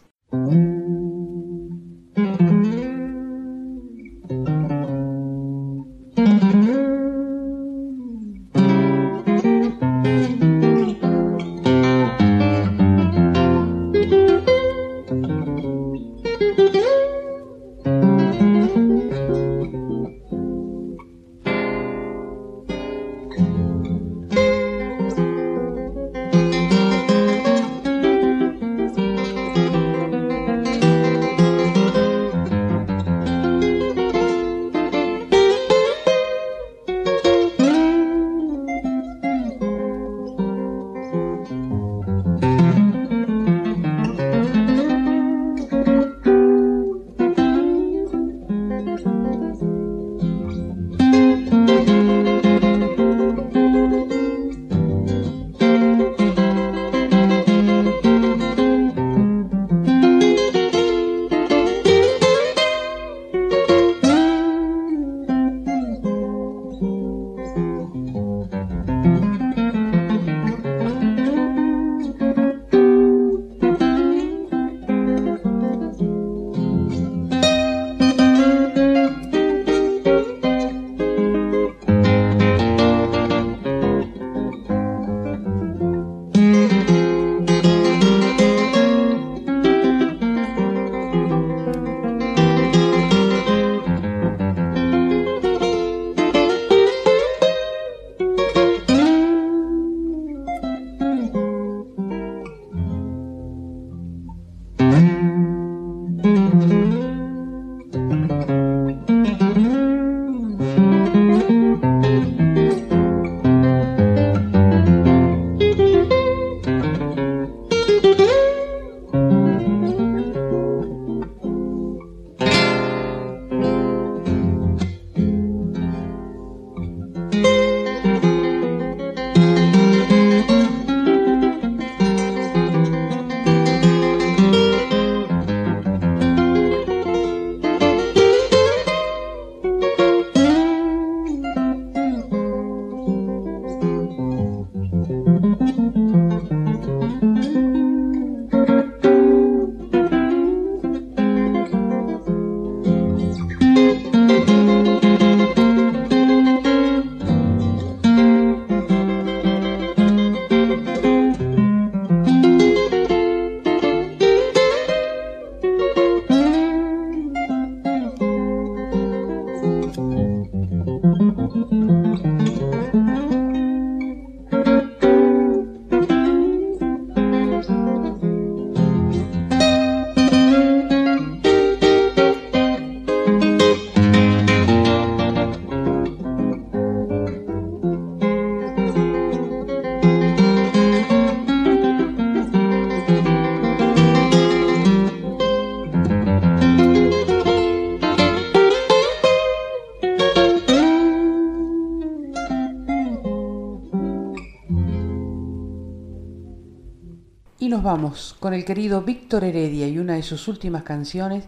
[207.86, 211.44] Vamos con el querido Víctor Heredia y una de sus últimas canciones,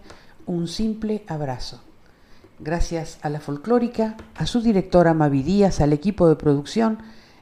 [0.47, 1.81] Un simple abrazo.
[2.61, 6.99] Gracias a la folclórica, a su directora Mavi Díaz, al equipo de producción,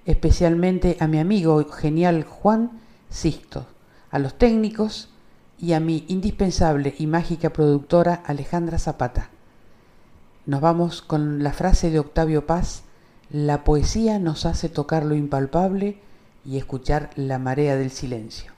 [0.06, 3.66] especialmente a mi amigo genial Juan Sisto,
[4.10, 5.10] a los técnicos
[5.58, 9.28] y a mi indispensable y mágica productora Alejandra Zapata.
[10.46, 12.84] Nos vamos con la frase de Octavio Paz,
[13.28, 15.98] la poesía nos hace tocar lo impalpable
[16.46, 18.55] y escuchar la marea del silencio.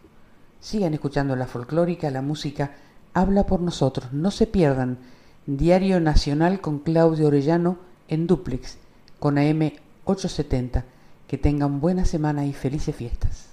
[0.61, 2.73] Sigan escuchando la folclórica, la música
[3.15, 4.13] habla por nosotros.
[4.13, 4.99] No se pierdan
[5.47, 7.79] Diario Nacional con Claudio Orellano
[8.09, 8.79] en Duplex
[9.19, 9.73] con AM
[10.05, 10.85] 870.
[11.27, 13.49] Que tengan buena semana y felices fiestas.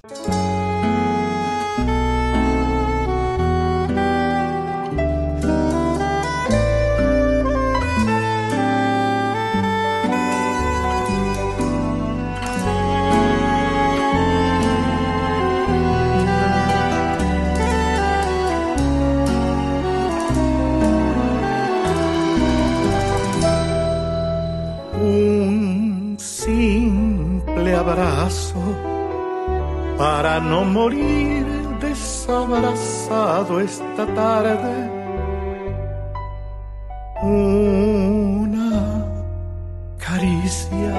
[27.86, 28.62] Abrazo
[29.98, 31.46] para no morir
[31.80, 34.76] desabrazado esta tarde.
[37.22, 39.06] Una
[39.98, 40.94] caricia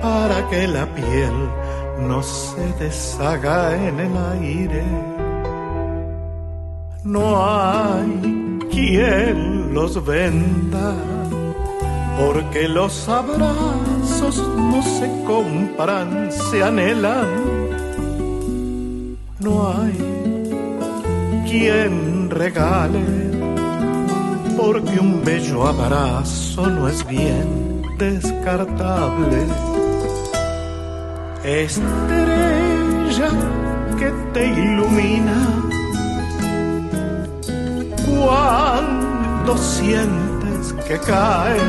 [0.00, 1.36] para que la piel
[2.08, 4.84] no se deshaga en el aire.
[7.04, 10.94] No hay quien los venda
[12.18, 17.26] porque los abrazos no se compran, se anhelan.
[19.40, 19.98] No hay
[21.48, 23.04] quien regale,
[24.56, 29.46] porque un bello abrazo no es bien descartable.
[31.44, 33.30] Estrella
[33.98, 35.38] que te ilumina
[38.06, 40.31] cuando sientes
[40.86, 41.62] que caes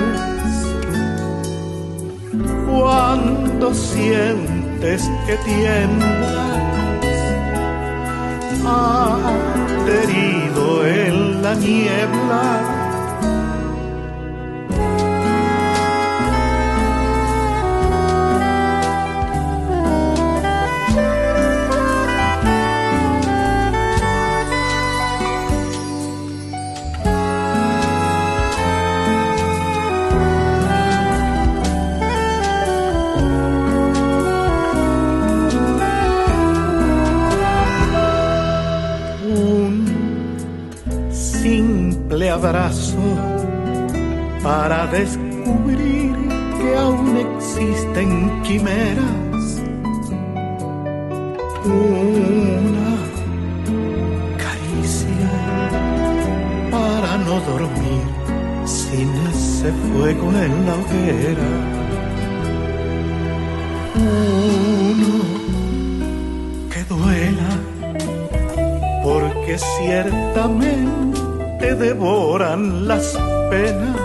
[2.67, 6.53] cuando sientes que tiemblas,
[9.85, 12.72] adherido en la niebla.
[44.93, 46.15] Descubrir
[46.55, 49.45] que aún existen quimeras.
[51.65, 52.91] Una
[54.43, 55.31] caricia
[56.69, 58.05] para no dormir
[58.65, 61.51] sin ese fuego en la hoguera.
[63.95, 65.15] Uno
[66.71, 67.51] que duela
[69.03, 71.21] porque ciertamente
[71.59, 73.17] te devoran las
[73.49, 74.02] penas.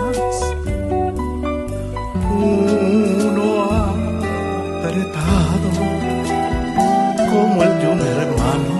[2.49, 3.47] Uno
[4.81, 5.69] apretado
[7.29, 8.75] como el de un hermano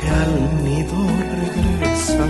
[0.00, 0.34] que al
[0.64, 0.98] nido
[1.42, 2.26] regresa.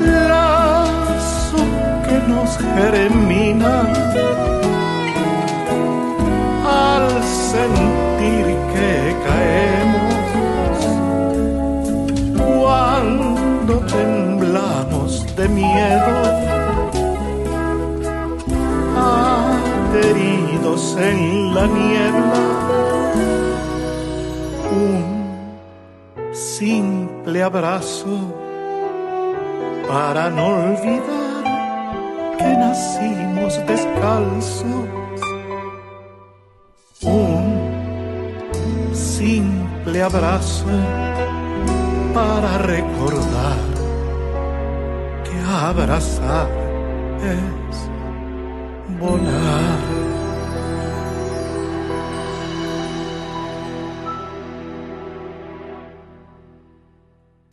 [0.00, 1.62] Lazo
[2.06, 3.74] que nos germina
[6.66, 7.06] al
[7.52, 8.90] sentir que
[9.26, 10.78] caemos
[12.58, 16.12] cuando temblamos de miedo,
[20.72, 22.44] en la niebla,
[24.70, 28.16] un simple abrazo
[29.86, 31.44] para no olvidar
[32.38, 34.88] que nacimos descalzos,
[37.02, 40.64] un simple abrazo
[42.14, 43.58] para recordar
[45.22, 46.48] que abrazar
[47.20, 47.76] es
[48.98, 50.11] volar.